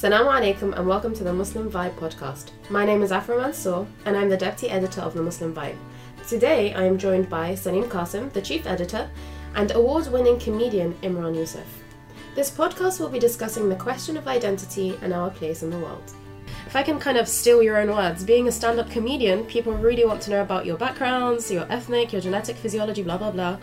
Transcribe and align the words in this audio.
Assalamu 0.00 0.32
alaikum 0.32 0.74
and 0.78 0.86
welcome 0.88 1.12
to 1.12 1.22
the 1.22 1.30
Muslim 1.30 1.70
Vibe 1.70 1.92
podcast. 1.96 2.52
My 2.70 2.86
name 2.86 3.02
is 3.02 3.12
Afra 3.12 3.36
Mansour 3.36 3.86
and 4.06 4.16
I'm 4.16 4.30
the 4.30 4.36
deputy 4.38 4.70
editor 4.70 5.02
of 5.02 5.12
the 5.12 5.20
Muslim 5.20 5.54
Vibe. 5.54 5.76
Today 6.26 6.72
I 6.72 6.84
am 6.84 6.96
joined 6.96 7.28
by 7.28 7.54
Salim 7.54 7.84
Qasim, 7.84 8.32
the 8.32 8.40
chief 8.40 8.66
editor, 8.66 9.10
and 9.56 9.72
award 9.72 10.06
winning 10.06 10.40
comedian 10.40 10.94
Imran 11.02 11.36
Yusuf. 11.36 11.66
This 12.34 12.50
podcast 12.50 12.98
will 12.98 13.10
be 13.10 13.18
discussing 13.18 13.68
the 13.68 13.76
question 13.76 14.16
of 14.16 14.26
identity 14.26 14.98
and 15.02 15.12
our 15.12 15.28
place 15.28 15.62
in 15.62 15.68
the 15.68 15.78
world. 15.78 16.14
If 16.66 16.74
I 16.74 16.82
can 16.82 16.98
kind 16.98 17.18
of 17.18 17.28
steal 17.28 17.62
your 17.62 17.76
own 17.76 17.90
words, 17.90 18.24
being 18.24 18.48
a 18.48 18.52
stand 18.52 18.80
up 18.80 18.88
comedian, 18.88 19.44
people 19.44 19.74
really 19.74 20.06
want 20.06 20.22
to 20.22 20.30
know 20.30 20.40
about 20.40 20.64
your 20.64 20.78
backgrounds, 20.78 21.50
your 21.50 21.70
ethnic, 21.70 22.10
your 22.10 22.22
genetic 22.22 22.56
physiology, 22.56 23.02
blah 23.02 23.18
blah 23.18 23.32
blah. 23.32 23.58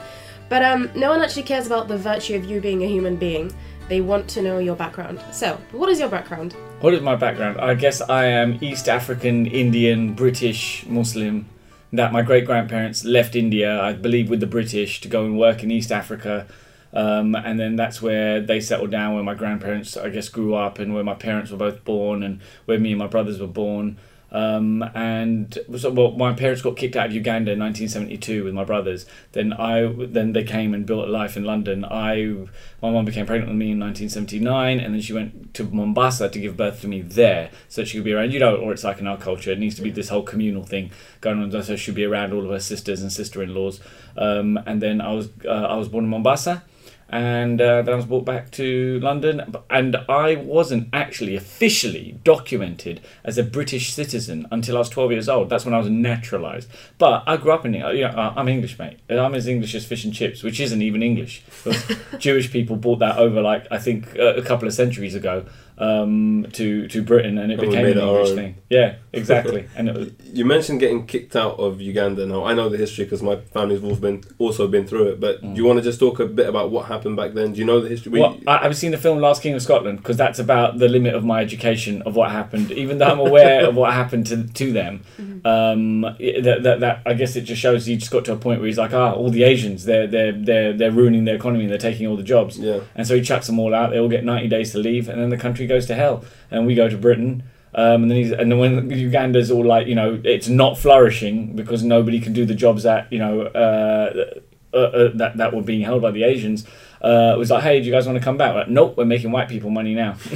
But 0.49 0.63
um, 0.63 0.91
no 0.95 1.09
one 1.09 1.23
actually 1.23 1.43
cares 1.43 1.65
about 1.65 1.88
the 1.88 1.97
virtue 1.97 2.35
of 2.35 2.45
you 2.45 2.61
being 2.61 2.83
a 2.83 2.88
human 2.88 3.15
being. 3.15 3.51
They 3.89 4.01
want 4.01 4.27
to 4.29 4.41
know 4.41 4.59
your 4.59 4.75
background. 4.75 5.23
So, 5.32 5.59
what 5.71 5.89
is 5.89 6.00
your 6.00 6.09
background? 6.09 6.54
What 6.82 6.93
is 6.93 7.01
my 7.01 7.15
background? 7.15 7.61
I 7.61 7.73
guess 7.73 8.01
I 8.01 8.25
am 8.25 8.57
East 8.61 8.89
African, 8.89 9.46
Indian, 9.46 10.13
British, 10.13 10.86
Muslim. 10.87 11.47
That 11.93 12.11
my 12.11 12.21
great 12.21 12.46
grandparents 12.46 13.05
left 13.05 13.33
India, 13.33 13.82
I 13.82 13.93
believe, 13.93 14.29
with 14.29 14.41
the 14.41 14.47
British 14.47 15.00
to 15.01 15.07
go 15.07 15.23
and 15.23 15.39
work 15.39 15.63
in 15.63 15.71
East 15.71 15.89
Africa. 15.89 16.46
Um, 16.91 17.33
and 17.33 17.57
then 17.57 17.77
that's 17.77 18.01
where 18.01 18.41
they 18.41 18.60
settled 18.60 18.91
down, 18.91 19.13
where 19.13 19.23
my 19.23 19.36
grandparents, 19.36 19.96
I 19.96 20.10
guess, 20.10 20.27
grew 20.27 20.54
up, 20.54 20.79
and 20.79 20.93
where 20.93 21.04
my 21.04 21.13
parents 21.13 21.49
were 21.51 21.57
both 21.57 21.85
born, 21.85 22.24
and 22.24 22.41
where 22.65 22.77
me 22.77 22.91
and 22.91 22.99
my 22.99 23.07
brothers 23.07 23.39
were 23.39 23.47
born. 23.47 23.97
Um, 24.31 24.83
and 24.93 25.57
so, 25.77 25.89
well, 25.89 26.11
my 26.11 26.33
parents 26.33 26.61
got 26.61 26.75
kicked 26.75 26.95
out 26.95 27.07
of 27.07 27.13
Uganda 27.13 27.54
in 27.54 27.59
1972 27.59 28.43
with 28.43 28.54
my 28.54 28.63
brothers. 28.63 29.05
Then 29.31 29.54
I, 29.54 29.87
then 29.87 30.33
they 30.33 30.43
came 30.43 30.73
and 30.73 30.85
built 30.85 31.07
a 31.07 31.11
life 31.11 31.37
in 31.37 31.43
London. 31.43 31.85
I, 31.85 32.35
my 32.81 32.91
mum 32.91 33.05
became 33.05 33.25
pregnant 33.25 33.49
with 33.49 33.58
me 33.58 33.71
in 33.71 33.80
1979, 33.80 34.80
and 34.80 34.94
then 34.94 35.02
she 35.02 35.13
went 35.13 35.53
to 35.53 35.63
Mombasa 35.63 36.30
to 36.30 36.39
give 36.39 36.58
birth 36.58 36.81
to 36.81 36.87
me 36.87 37.02
there, 37.02 37.52
so 37.69 37.85
she 37.85 37.97
could 37.97 38.03
be 38.03 38.13
around. 38.13 38.33
You 38.33 38.39
know, 38.39 38.57
or 38.57 38.73
it's 38.73 38.83
like 38.83 38.99
in 38.99 39.07
our 39.07 39.17
culture, 39.17 39.52
it 39.52 39.59
needs 39.59 39.75
to 39.75 39.81
be 39.81 39.91
this 39.91 40.09
whole 40.09 40.23
communal 40.23 40.63
thing 40.63 40.91
going 41.21 41.41
on. 41.41 41.63
So 41.63 41.75
she 41.75 41.91
would 41.91 41.95
be 41.95 42.05
around 42.05 42.33
all 42.33 42.43
of 42.43 42.52
her 42.52 42.59
sisters 42.59 43.02
and 43.02 43.11
sister-in-laws. 43.11 43.80
Um, 44.17 44.57
and 44.65 44.81
then 44.81 44.99
I 44.99 45.13
was, 45.13 45.30
uh, 45.45 45.49
I 45.49 45.75
was 45.75 45.87
born 45.87 46.03
in 46.03 46.09
Mombasa 46.09 46.63
and 47.09 47.61
uh, 47.61 47.81
then 47.81 47.94
I 47.94 47.95
was 47.95 48.05
brought 48.05 48.25
back 48.25 48.52
to 48.52 49.00
London. 49.00 49.55
And 49.69 49.95
I 50.09 50.36
wasn't 50.36 50.89
actually 50.91 51.36
officially 51.36 52.19
documented 52.23 53.02
as 53.23 53.38
a 53.38 53.44
British 53.44 53.94
citizen 53.94 54.47
until 54.52 54.75
I 54.75 54.80
was 54.80 54.89
12 54.89 55.11
years 55.11 55.30
old. 55.30 55.49
That's 55.49 55.66
when 55.66 55.73
I 55.73 55.80
was 55.80 55.89
naturalised. 55.89 56.69
But 56.97 57.23
I 57.25 57.38
grew 57.38 57.52
up 57.52 57.66
in, 57.66 57.73
you 57.73 57.81
know, 57.81 58.33
I'm 58.36 58.47
English, 58.47 58.77
mate. 58.77 58.99
I'm 59.09 59.36
as 59.36 59.47
English 59.47 59.73
as 59.75 59.86
fish 59.86 60.03
and 60.03 60.14
chips, 60.14 60.44
which 60.44 60.59
isn't 60.59 60.81
even 60.81 61.02
English. 61.02 61.44
Jewish 62.17 62.52
people 62.52 62.75
brought 62.75 62.99
that 62.99 63.17
over, 63.17 63.42
like, 63.42 63.67
I 63.71 63.77
think 63.77 64.16
a 64.17 64.42
couple 64.42 64.67
of 64.67 64.73
centuries 64.73 65.16
ago 65.16 65.45
um, 65.80 66.47
to 66.53 66.88
to 66.88 67.02
Britain, 67.03 67.38
and 67.38 67.52
it 67.52 67.59
and 67.59 67.70
became 67.70 67.86
an 67.86 67.97
English 67.97 68.31
thing. 68.31 68.56
Yeah, 68.70 68.95
exactly. 69.14 69.67
and 69.75 69.94
was, 69.95 70.09
you 70.33 70.44
mentioned 70.44 70.80
getting 70.80 71.06
kicked 71.06 71.36
out 71.36 71.59
of 71.59 71.80
Uganda. 71.80 72.25
Now 72.25 72.45
I 72.45 72.53
know 72.53 72.67
the 72.70 72.78
history 72.78 73.06
because 73.06 73.22
my 73.22 73.36
family's 73.38 73.83
all 73.83 73.95
been 73.95 74.23
also 74.39 74.67
been 74.67 74.88
through 74.88 75.09
it. 75.09 75.20
But 75.20 75.44
mm. 75.44 75.53
do 75.53 75.61
you 75.61 75.67
want 75.67 75.78
to 75.78 75.83
just 75.83 76.00
talk 76.00 76.20
a 76.20 76.25
bit 76.25 76.50
about 76.50 76.72
what 76.72 76.88
happened 76.88 77.16
back 77.16 77.33
then? 77.33 77.53
Do 77.53 77.59
you 77.59 77.66
know 77.66 77.80
the 77.80 77.89
history? 77.89 78.20
Well, 78.20 78.39
I, 78.48 78.64
have 78.64 78.75
seen 78.75 78.92
the 78.92 78.98
film 78.98 79.20
Last 79.20 79.44
King 79.44 79.53
of 79.53 79.61
Scotland 79.61 80.00
because 80.00 80.17
that's 80.17 80.39
about 80.39 80.80
the 80.80 80.89
limit 80.89 81.14
of 81.14 81.23
my 81.23 81.42
education 81.42 82.02
of 82.03 82.16
what 82.16 82.31
happened. 82.31 82.72
Even 82.72 82.98
though 82.98 83.08
I'm 83.08 83.20
aware 83.20 83.67
of 83.67 83.75
what 83.75 83.94
happened 83.94 84.25
to 84.28 84.48
to 84.48 84.72
them, 84.72 85.03
mm-hmm. 85.20 85.45
um, 85.45 86.02
that, 86.02 86.64
that 86.64 86.80
that 86.80 87.02
I 87.05 87.14
guess 87.14 87.36
it 87.36 87.42
just 87.42 87.61
shows 87.61 87.86
he 87.86 87.98
just 87.98 88.11
got 88.11 88.25
to 88.25 88.33
a 88.33 88.38
point 88.38 88.59
where 88.59 88.67
he's 88.67 88.80
like, 88.80 88.94
ah, 88.94 89.11
all 89.11 89.30
the 89.30 89.44
Asians, 89.44 89.86
they're 89.86 90.08
they're 90.08 90.31
they're 90.31 90.73
they're 90.73 90.92
ruining 90.92 91.25
their 91.25 91.36
economy 91.36 91.66
and 91.66 91.72
they're 91.72 91.78
taking 91.78 92.08
all 92.08 92.17
the 92.17 92.23
jobs. 92.23 92.58
Yeah. 92.58 92.80
And 92.95 93.05
so 93.05 93.16
he 93.16 93.22
chucks 93.22 93.45
them 93.45 93.59
all 93.59 93.75
out. 93.75 93.92
They 93.92 94.00
all 94.00 94.09
get 94.09 94.23
90 94.23 94.48
days 94.48 94.72
to 94.72 94.80
leave, 94.80 95.08
and 95.08 95.22
then 95.22 95.30
the 95.30 95.38
country 95.38 95.66
goes 95.67 95.85
to 95.87 95.95
hell, 95.95 96.25
and 96.49 96.65
we 96.65 96.75
go 96.75 96.89
to 96.89 96.97
Britain. 96.97 97.43
Um, 97.75 98.03
and 98.03 98.11
then 98.11 98.17
he's, 98.17 98.31
and 98.31 98.51
then 98.51 98.57
when 98.57 98.89
Uganda's 98.89 99.51
all 99.51 99.65
like, 99.65 99.87
you 99.87 99.93
know, 99.93 100.19
it's 100.23 100.47
not 100.47 100.77
flourishing 100.77 101.55
because 101.55 101.83
nobody 101.83 102.19
can 102.19 102.33
do 102.33 102.45
the 102.45 102.55
jobs 102.55 102.83
that 102.83 103.11
you 103.11 103.19
know 103.19 103.42
uh, 103.42 104.39
uh, 104.73 104.77
uh, 104.77 105.11
that 105.15 105.37
that 105.37 105.53
were 105.53 105.61
being 105.61 105.81
held 105.81 106.02
by 106.02 106.11
the 106.11 106.23
Asians 106.23 106.65
uh, 107.02 107.35
was 107.37 107.49
like, 107.49 107.63
"Hey, 107.63 107.80
do 107.80 107.85
you 107.85 107.91
guys 107.91 108.05
want 108.05 108.17
to 108.17 108.23
come 108.23 108.37
back?" 108.37 108.55
Like, 108.55 108.69
nope, 108.69 108.97
we're 108.97 109.05
making 109.05 109.31
white 109.31 109.49
people 109.49 109.69
money 109.69 109.93
now. 109.93 110.13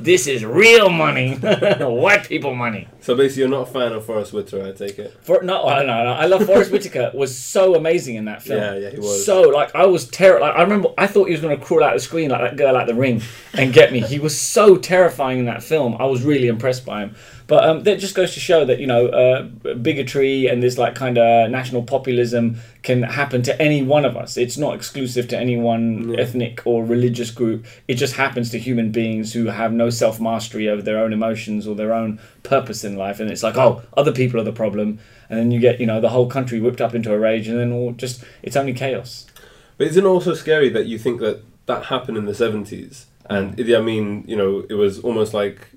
this 0.00 0.26
is 0.26 0.44
real 0.44 0.90
money, 0.90 1.34
white 1.80 2.24
people 2.28 2.54
money. 2.54 2.88
So 3.00 3.16
basically, 3.16 3.42
you're 3.42 3.50
not 3.50 3.68
a 3.68 3.72
fan 3.72 3.92
of 3.92 4.04
Forest 4.04 4.32
Whitaker, 4.32 4.66
I 4.66 4.72
take 4.72 4.98
it. 4.98 5.16
For 5.22 5.42
no, 5.42 5.66
no, 5.68 5.84
no, 5.84 6.12
I 6.12 6.26
love 6.26 6.44
Forest 6.46 6.70
Whitaker. 6.70 7.10
Was 7.14 7.36
so 7.36 7.74
amazing 7.74 8.16
in 8.16 8.26
that 8.26 8.42
film. 8.42 8.60
Yeah, 8.60 8.74
yeah, 8.76 8.90
he 8.90 8.98
was. 8.98 9.24
So 9.24 9.42
like, 9.42 9.74
I 9.74 9.86
was 9.86 10.08
terrified. 10.08 10.48
Like, 10.48 10.56
I 10.56 10.62
remember, 10.62 10.90
I 10.98 11.06
thought 11.06 11.26
he 11.26 11.32
was 11.32 11.40
going 11.40 11.58
to 11.58 11.64
crawl 11.64 11.82
out 11.82 11.94
the 11.94 12.00
screen 12.00 12.30
like 12.30 12.42
that 12.42 12.56
girl 12.56 12.76
at 12.76 12.86
the 12.86 12.94
ring 12.94 13.22
and 13.54 13.72
get 13.72 13.92
me. 13.92 14.00
He 14.00 14.18
was 14.18 14.38
so 14.38 14.76
terrifying 14.76 15.38
in 15.38 15.44
that 15.46 15.62
film. 15.62 15.96
I 15.98 16.06
was 16.06 16.22
really 16.22 16.48
impressed 16.48 16.84
by 16.84 17.02
him. 17.02 17.14
But 17.50 17.64
um, 17.64 17.82
that 17.82 17.98
just 17.98 18.14
goes 18.14 18.34
to 18.34 18.40
show 18.40 18.64
that 18.64 18.78
you 18.78 18.86
know 18.86 19.08
uh, 19.08 19.42
bigotry 19.74 20.46
and 20.46 20.62
this 20.62 20.78
like 20.78 20.94
kind 20.94 21.18
of 21.18 21.50
national 21.50 21.82
populism 21.82 22.60
can 22.82 23.02
happen 23.02 23.42
to 23.42 23.60
any 23.60 23.82
one 23.82 24.04
of 24.04 24.16
us. 24.16 24.36
It's 24.36 24.56
not 24.56 24.76
exclusive 24.76 25.19
to 25.28 25.38
any 25.38 25.56
one 25.56 26.10
yeah. 26.10 26.20
ethnic 26.20 26.62
or 26.64 26.84
religious 26.84 27.30
group. 27.30 27.66
It 27.86 27.94
just 27.94 28.14
happens 28.14 28.50
to 28.50 28.58
human 28.58 28.90
beings 28.90 29.32
who 29.32 29.46
have 29.46 29.72
no 29.72 29.90
self 29.90 30.20
mastery 30.20 30.68
over 30.68 30.82
their 30.82 30.98
own 30.98 31.12
emotions 31.12 31.66
or 31.66 31.74
their 31.74 31.92
own 31.92 32.18
purpose 32.42 32.84
in 32.84 32.96
life. 32.96 33.20
And 33.20 33.30
it's 33.30 33.42
like, 33.42 33.56
oh, 33.56 33.82
other 33.96 34.12
people 34.12 34.40
are 34.40 34.44
the 34.44 34.52
problem. 34.52 34.98
And 35.28 35.38
then 35.38 35.50
you 35.50 35.60
get 35.60 35.80
you 35.80 35.86
know 35.86 36.00
the 36.00 36.08
whole 36.08 36.28
country 36.28 36.60
whipped 36.60 36.80
up 36.80 36.94
into 36.94 37.12
a 37.12 37.18
rage, 37.18 37.46
and 37.46 37.58
then 37.58 37.72
all 37.72 37.92
just 37.92 38.24
it's 38.42 38.56
only 38.56 38.72
chaos. 38.72 39.26
But 39.78 39.86
isn't 39.88 40.04
it 40.04 40.08
also 40.08 40.34
scary 40.34 40.68
that 40.70 40.86
you 40.86 40.98
think 40.98 41.20
that 41.20 41.42
that 41.66 41.84
happened 41.84 42.16
in 42.16 42.26
the 42.26 42.34
seventies? 42.34 43.06
And. 43.26 43.60
I 43.60 43.80
mean, 43.80 44.24
you 44.26 44.36
know, 44.36 44.66
it 44.68 44.74
was 44.74 44.98
almost 45.00 45.32
like 45.32 45.68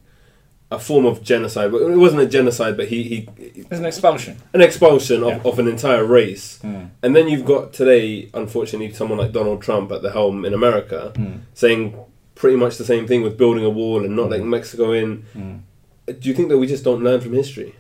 a 0.72 0.80
form 0.80 1.06
of 1.06 1.24
genocide. 1.24 1.72
But 1.72 1.82
it 1.84 1.98
wasn't 1.98 2.22
a 2.22 2.28
genocide, 2.28 2.78
but 2.78 2.88
he 2.88 3.04
he. 3.04 3.30
It 3.38 3.70
was 3.70 3.80
an 3.80 3.86
expulsion. 3.86 4.38
An 4.54 4.62
expulsion 4.62 5.24
of, 5.24 5.30
yeah. 5.30 5.50
of 5.50 5.60
an 5.60 5.68
entire 5.68 6.06
race, 6.06 6.60
mm. 6.64 6.90
and 7.02 7.16
then 7.16 7.28
you've 7.28 7.46
got 7.46 7.74
today, 7.74 8.30
unfortunately, 8.34 8.94
someone 8.94 9.18
like 9.18 9.32
Donald 9.32 9.62
Trump 9.62 9.92
at 9.92 10.02
the 10.02 10.12
helm 10.12 10.46
in 10.46 10.54
America, 10.54 11.12
mm. 11.16 11.42
saying 11.54 11.96
pretty 12.36 12.58
much 12.58 12.78
the 12.78 12.86
same 12.86 13.08
thing 13.08 13.22
with 13.22 13.38
building 13.38 13.64
a 13.64 13.70
wall 13.70 14.04
and 14.04 14.16
not 14.16 14.28
mm. 14.28 14.32
letting 14.32 14.50
Mexico 14.50 14.92
in. 14.92 15.24
Hmm. 15.34 15.58
Do 16.06 16.28
you 16.28 16.36
think 16.36 16.50
that 16.50 16.58
we 16.58 16.68
just 16.68 16.84
don't 16.84 17.02
learn 17.02 17.22
from 17.22 17.32
history? 17.32 17.76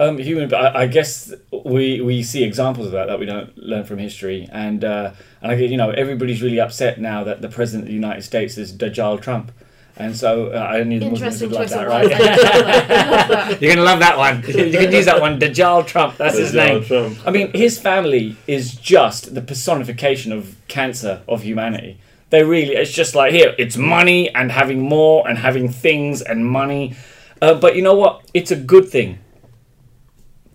Um, 0.00 0.18
human, 0.18 0.52
I, 0.54 0.82
I 0.82 0.86
guess 0.86 1.34
we 1.64 2.00
we 2.00 2.22
see 2.22 2.44
examples 2.44 2.86
of 2.86 2.92
that 2.92 3.06
that 3.06 3.18
we 3.18 3.26
don't 3.26 3.56
learn 3.58 3.84
from 3.84 3.98
history, 3.98 4.48
and 4.52 4.84
uh, 4.84 5.12
and 5.42 5.50
I 5.50 5.54
you 5.56 5.76
know 5.76 5.90
everybody's 5.90 6.40
really 6.40 6.60
upset 6.60 7.00
now 7.00 7.24
that 7.24 7.42
the 7.42 7.48
president 7.48 7.84
of 7.84 7.88
the 7.88 7.94
United 7.94 8.22
States 8.22 8.56
is 8.58 8.72
Dajjal 8.72 9.20
Trump. 9.20 9.50
And 9.98 10.16
so 10.16 10.52
uh, 10.52 10.58
I 10.58 10.84
knew 10.84 11.00
the 11.00 11.10
Muslims 11.10 11.40
would 11.40 11.52
like 11.52 11.70
that, 11.70 11.88
right? 11.88 13.60
You're 13.60 13.74
gonna 13.74 13.84
love 13.84 13.98
that 13.98 14.16
one. 14.16 14.42
You 14.46 14.78
can 14.78 14.92
use 14.92 15.06
that 15.06 15.20
one. 15.20 15.40
Dajjal 15.40 15.86
Trump. 15.86 16.16
That's 16.16 16.36
Dajjal 16.36 16.38
his 16.38 16.54
name. 16.54 16.84
Trump. 16.84 17.18
I 17.26 17.30
mean, 17.30 17.52
his 17.52 17.78
family 17.78 18.36
is 18.46 18.74
just 18.74 19.34
the 19.34 19.42
personification 19.42 20.30
of 20.32 20.56
cancer 20.68 21.22
of 21.28 21.42
humanity. 21.42 21.98
They 22.30 22.44
really. 22.44 22.76
It's 22.76 22.92
just 22.92 23.16
like 23.16 23.32
here. 23.32 23.54
It's 23.58 23.76
money 23.76 24.32
and 24.34 24.52
having 24.52 24.80
more 24.80 25.28
and 25.28 25.36
having 25.36 25.68
things 25.68 26.22
and 26.22 26.46
money. 26.46 26.94
Uh, 27.42 27.54
but 27.54 27.74
you 27.74 27.82
know 27.82 27.94
what? 27.94 28.22
It's 28.34 28.52
a 28.52 28.56
good 28.56 28.88
thing 28.88 29.18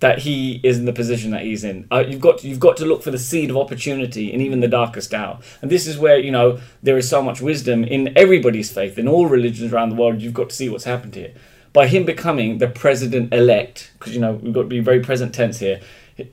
that 0.03 0.19
he 0.19 0.59
is 0.63 0.77
in 0.77 0.83
the 0.83 0.91
position 0.91 1.31
that 1.31 1.43
he's 1.43 1.63
in. 1.63 1.87
Uh, 1.89 2.03
you've 2.05 2.19
got 2.19 2.39
to, 2.39 2.45
you've 2.45 2.59
got 2.59 2.75
to 2.75 2.85
look 2.85 3.01
for 3.01 3.09
the 3.09 3.17
seed 3.17 3.49
of 3.49 3.55
opportunity 3.55 4.33
in 4.33 4.41
even 4.41 4.59
the 4.59 4.67
darkest 4.67 5.13
hour, 5.13 5.39
and 5.61 5.71
this 5.71 5.87
is 5.87 5.97
where 5.97 6.19
you 6.19 6.29
know 6.29 6.59
there 6.81 6.97
is 6.97 7.07
so 7.07 7.21
much 7.21 7.39
wisdom 7.39 7.85
in 7.85 8.11
everybody's 8.17 8.69
faith 8.69 8.97
in 8.97 9.07
all 9.07 9.27
religions 9.27 9.71
around 9.71 9.91
the 9.91 9.95
world. 9.95 10.21
You've 10.21 10.33
got 10.33 10.49
to 10.49 10.55
see 10.57 10.67
what's 10.67 10.83
happened 10.83 11.15
here 11.15 11.33
by 11.71 11.87
him 11.87 12.03
becoming 12.03 12.57
the 12.57 12.67
president 12.67 13.33
elect, 13.33 13.93
because 13.97 14.13
you 14.13 14.19
know 14.19 14.33
we've 14.33 14.53
got 14.53 14.63
to 14.63 14.67
be 14.67 14.81
very 14.81 14.99
present 14.99 15.33
tense 15.33 15.59
here. 15.59 15.79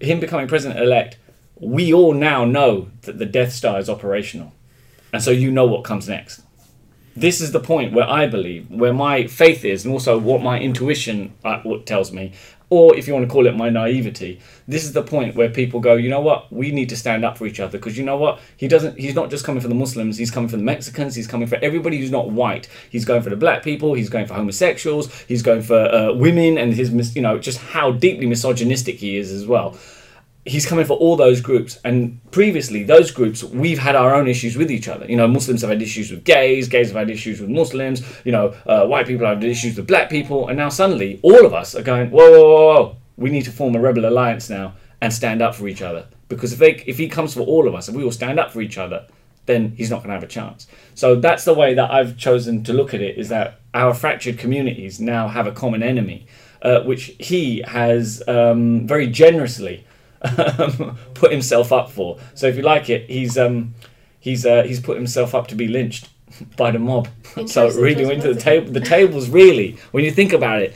Him 0.00 0.18
becoming 0.18 0.48
president 0.48 0.80
elect, 0.80 1.18
we 1.60 1.92
all 1.92 2.12
now 2.12 2.44
know 2.44 2.90
that 3.02 3.20
the 3.20 3.26
Death 3.26 3.52
Star 3.52 3.78
is 3.78 3.88
operational, 3.88 4.52
and 5.12 5.22
so 5.22 5.30
you 5.30 5.52
know 5.52 5.66
what 5.66 5.84
comes 5.84 6.08
next. 6.08 6.42
This 7.14 7.40
is 7.40 7.52
the 7.52 7.60
point 7.60 7.92
where 7.92 8.08
I 8.08 8.26
believe, 8.26 8.68
where 8.68 8.92
my 8.92 9.28
faith 9.28 9.64
is, 9.64 9.84
and 9.84 9.92
also 9.92 10.18
what 10.18 10.42
my 10.42 10.58
intuition 10.58 11.34
uh, 11.44 11.62
tells 11.84 12.10
me, 12.10 12.32
or 12.70 12.96
if 12.96 13.06
you 13.06 13.12
want 13.12 13.26
to 13.26 13.32
call 13.32 13.46
it 13.46 13.54
my 13.54 13.68
naivety 13.68 14.40
this 14.66 14.84
is 14.84 14.92
the 14.92 15.02
point 15.02 15.34
where 15.34 15.50
people 15.50 15.80
go 15.80 15.94
you 15.94 16.08
know 16.08 16.20
what? 16.20 16.50
We 16.52 16.70
need 16.70 16.88
to 16.90 16.96
stand 16.96 17.24
up 17.24 17.38
for 17.38 17.46
each 17.46 17.60
other. 17.60 17.78
Because 17.78 17.96
you 17.98 18.04
know 18.04 18.16
what? 18.16 18.40
He 18.56 18.68
doesn't 18.68 18.98
he's 18.98 19.14
not 19.14 19.30
just 19.30 19.44
coming 19.44 19.60
for 19.60 19.68
the 19.68 19.74
muslims 19.74 20.16
he's 20.16 20.30
coming 20.30 20.48
for 20.48 20.56
the 20.56 20.62
mexicans 20.62 21.14
he's 21.14 21.26
coming 21.26 21.46
for 21.46 21.56
everybody 21.56 21.98
who's 21.98 22.10
not 22.10 22.30
white. 22.30 22.68
He's 22.88 23.04
going 23.04 23.22
for 23.22 23.30
the 23.30 23.36
black 23.36 23.62
people 23.62 23.94
he's 23.94 24.08
going 24.08 24.26
for 24.26 24.34
homosexuals 24.34 25.12
he's 25.22 25.42
going 25.42 25.62
for 25.62 25.78
uh, 25.78 26.12
women 26.12 26.58
and 26.58 26.72
his 26.74 27.14
you 27.14 27.22
know 27.22 27.38
just 27.38 27.58
how 27.58 27.92
deeply 27.92 28.26
misogynistic 28.26 28.98
he 28.98 29.16
is 29.16 29.30
as 29.30 29.46
well 29.46 29.76
he's 30.44 30.66
coming 30.66 30.84
for 30.84 30.96
all 30.96 31.16
those 31.16 31.40
groups. 31.40 31.78
And 31.84 32.20
previously 32.30 32.82
those 32.82 33.10
groups 33.10 33.42
we've 33.42 33.78
had 33.78 33.96
our 33.96 34.14
own 34.14 34.28
issues 34.28 34.56
with 34.56 34.70
each 34.70 34.88
other. 34.88 35.06
You 35.06 35.16
know 35.16 35.28
muslims 35.28 35.60
have 35.62 35.70
had 35.70 35.82
issues 35.82 36.10
with 36.10 36.24
gays 36.24 36.68
gays 36.68 36.88
have 36.88 36.96
had 36.96 37.10
issues 37.10 37.40
with 37.40 37.50
muslims. 37.50 38.02
You 38.24 38.32
know 38.32 38.54
uh, 38.66 38.86
white 38.86 39.06
people 39.06 39.26
have 39.26 39.38
had 39.38 39.44
issues 39.44 39.76
with 39.76 39.86
black 39.86 40.10
people. 40.10 40.48
And 40.48 40.56
now 40.58 40.68
suddenly 40.68 41.20
all 41.22 41.44
of 41.44 41.54
us 41.54 41.74
are 41.74 41.82
going 41.82 42.10
whoa, 42.10 42.30
whoa, 42.30 42.40
whoa, 42.40 42.74
whoa 42.74 42.96
we 43.16 43.30
need 43.30 43.44
to 43.44 43.52
form 43.52 43.76
a 43.76 43.80
rebel 43.80 44.06
alliance 44.06 44.48
now 44.48 44.74
and 45.00 45.12
stand 45.12 45.42
up 45.42 45.54
for 45.54 45.68
each 45.68 45.82
other. 45.82 46.06
Because 46.28 46.52
if 46.52 46.58
they 46.58 46.82
if 46.86 46.98
he 46.98 47.08
comes 47.08 47.34
for 47.34 47.42
all 47.42 47.68
of 47.68 47.74
us 47.74 47.88
and 47.88 47.96
we 47.96 48.04
all 48.04 48.12
stand 48.12 48.38
up 48.40 48.50
for 48.50 48.60
each 48.60 48.78
other 48.78 49.06
then 49.46 49.72
he's 49.76 49.90
not 49.90 49.96
going 49.96 50.08
to 50.08 50.14
have 50.14 50.22
a 50.22 50.28
chance. 50.28 50.66
So 50.94 51.16
that's 51.16 51.44
the 51.44 51.54
way 51.54 51.74
that 51.74 51.90
I've 51.90 52.16
chosen 52.16 52.62
to 52.64 52.72
look 52.72 52.94
at 52.94 53.00
it. 53.00 53.18
Is 53.18 53.28
that 53.30 53.60
our 53.74 53.94
fractured 53.94 54.38
communities 54.38 55.00
now 55.00 55.28
have 55.28 55.46
a 55.46 55.52
common 55.52 55.82
enemy, 55.82 56.26
uh, 56.62 56.82
which 56.82 57.16
he 57.18 57.62
has 57.66 58.22
um, 58.28 58.86
very 58.86 59.08
generously 59.08 59.84
um, 60.22 60.98
put 61.14 61.32
himself 61.32 61.72
up 61.72 61.90
for. 61.90 62.18
So 62.34 62.46
if 62.46 62.56
you 62.56 62.62
like 62.62 62.90
it, 62.90 63.08
he's 63.08 63.38
um, 63.38 63.74
he's 64.18 64.46
uh, 64.46 64.62
he's 64.62 64.80
put 64.80 64.96
himself 64.96 65.34
up 65.34 65.48
to 65.48 65.54
be 65.54 65.68
lynched 65.68 66.08
by 66.56 66.70
the 66.70 66.78
mob. 66.78 67.08
so 67.46 67.70
really 67.70 68.04
went 68.04 68.22
to 68.22 68.32
the 68.34 68.40
table. 68.40 68.72
The 68.72 68.80
tables 68.80 69.28
really, 69.28 69.76
when 69.92 70.04
you 70.04 70.10
think 70.10 70.32
about 70.32 70.62
it, 70.62 70.74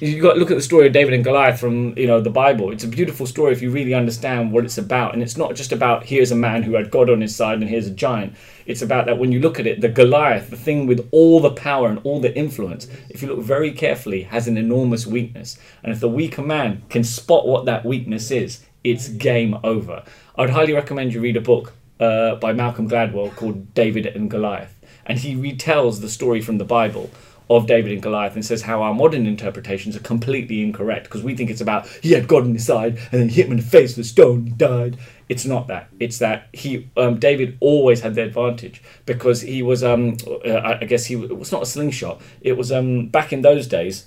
you 0.00 0.20
got 0.20 0.34
to 0.34 0.38
look 0.38 0.50
at 0.50 0.56
the 0.56 0.62
story 0.62 0.86
of 0.86 0.92
David 0.92 1.14
and 1.14 1.24
Goliath 1.24 1.58
from 1.58 1.96
you 1.96 2.06
know 2.06 2.20
the 2.20 2.30
Bible. 2.30 2.70
It's 2.70 2.84
a 2.84 2.88
beautiful 2.88 3.26
story 3.26 3.52
if 3.52 3.62
you 3.62 3.70
really 3.70 3.94
understand 3.94 4.52
what 4.52 4.64
it's 4.64 4.78
about, 4.78 5.14
and 5.14 5.22
it's 5.22 5.36
not 5.36 5.54
just 5.54 5.72
about 5.72 6.04
here's 6.04 6.32
a 6.32 6.36
man 6.36 6.62
who 6.62 6.74
had 6.74 6.90
God 6.90 7.08
on 7.08 7.20
his 7.20 7.34
side 7.34 7.58
and 7.60 7.68
here's 7.68 7.86
a 7.86 7.92
giant. 7.92 8.34
It's 8.66 8.82
about 8.82 9.06
that 9.06 9.18
when 9.18 9.30
you 9.32 9.40
look 9.40 9.60
at 9.60 9.66
it, 9.66 9.80
the 9.80 9.88
Goliath, 9.88 10.50
the 10.50 10.56
thing 10.56 10.86
with 10.86 11.08
all 11.12 11.40
the 11.40 11.52
power 11.52 11.88
and 11.88 12.00
all 12.02 12.20
the 12.20 12.36
influence, 12.36 12.88
if 13.08 13.22
you 13.22 13.28
look 13.28 13.40
very 13.40 13.70
carefully, 13.70 14.22
has 14.22 14.48
an 14.48 14.56
enormous 14.56 15.06
weakness, 15.06 15.58
and 15.82 15.92
if 15.92 16.00
the 16.00 16.08
weaker 16.08 16.42
man 16.42 16.82
can 16.88 17.04
spot 17.04 17.46
what 17.46 17.64
that 17.66 17.84
weakness 17.84 18.30
is, 18.30 18.64
it's 18.86 19.08
game 19.08 19.58
over. 19.64 20.04
I'd 20.36 20.50
highly 20.50 20.72
recommend 20.72 21.12
you 21.12 21.20
read 21.20 21.36
a 21.36 21.40
book 21.40 21.72
uh, 21.98 22.36
by 22.36 22.52
Malcolm 22.52 22.88
Gladwell 22.88 23.34
called 23.34 23.74
David 23.74 24.06
and 24.06 24.30
Goliath, 24.30 24.78
and 25.04 25.18
he 25.18 25.34
retells 25.34 26.00
the 26.00 26.08
story 26.08 26.40
from 26.40 26.58
the 26.58 26.64
Bible 26.64 27.10
of 27.48 27.66
David 27.66 27.92
and 27.92 28.02
Goliath 28.02 28.34
and 28.34 28.44
says 28.44 28.62
how 28.62 28.82
our 28.82 28.92
modern 28.92 29.26
interpretations 29.26 29.96
are 29.96 30.00
completely 30.00 30.62
incorrect 30.62 31.04
because 31.04 31.22
we 31.22 31.36
think 31.36 31.48
it's 31.48 31.60
about 31.60 31.86
he 32.02 32.12
had 32.12 32.26
God 32.26 32.42
on 32.42 32.54
his 32.54 32.66
side 32.66 32.98
and 33.12 33.20
then 33.20 33.28
he 33.28 33.36
hit 33.36 33.46
him 33.46 33.52
in 33.52 33.58
the 33.58 33.62
face 33.62 33.96
with 33.96 34.06
a 34.06 34.08
stone 34.08 34.48
and 34.48 34.58
died. 34.58 34.96
It's 35.28 35.44
not 35.44 35.68
that. 35.68 35.88
It's 36.00 36.18
that 36.18 36.48
he 36.52 36.88
um, 36.96 37.20
David 37.20 37.56
always 37.60 38.00
had 38.00 38.16
the 38.16 38.22
advantage 38.22 38.82
because 39.04 39.42
he 39.42 39.62
was 39.62 39.84
um 39.84 40.16
uh, 40.26 40.50
I 40.50 40.80
I 40.80 40.84
guess 40.84 41.06
he 41.06 41.14
was 41.14 41.52
not 41.52 41.62
a 41.62 41.66
slingshot. 41.66 42.20
It 42.40 42.56
was 42.56 42.72
um 42.72 43.08
back 43.08 43.32
in 43.32 43.42
those 43.42 43.66
days. 43.68 44.06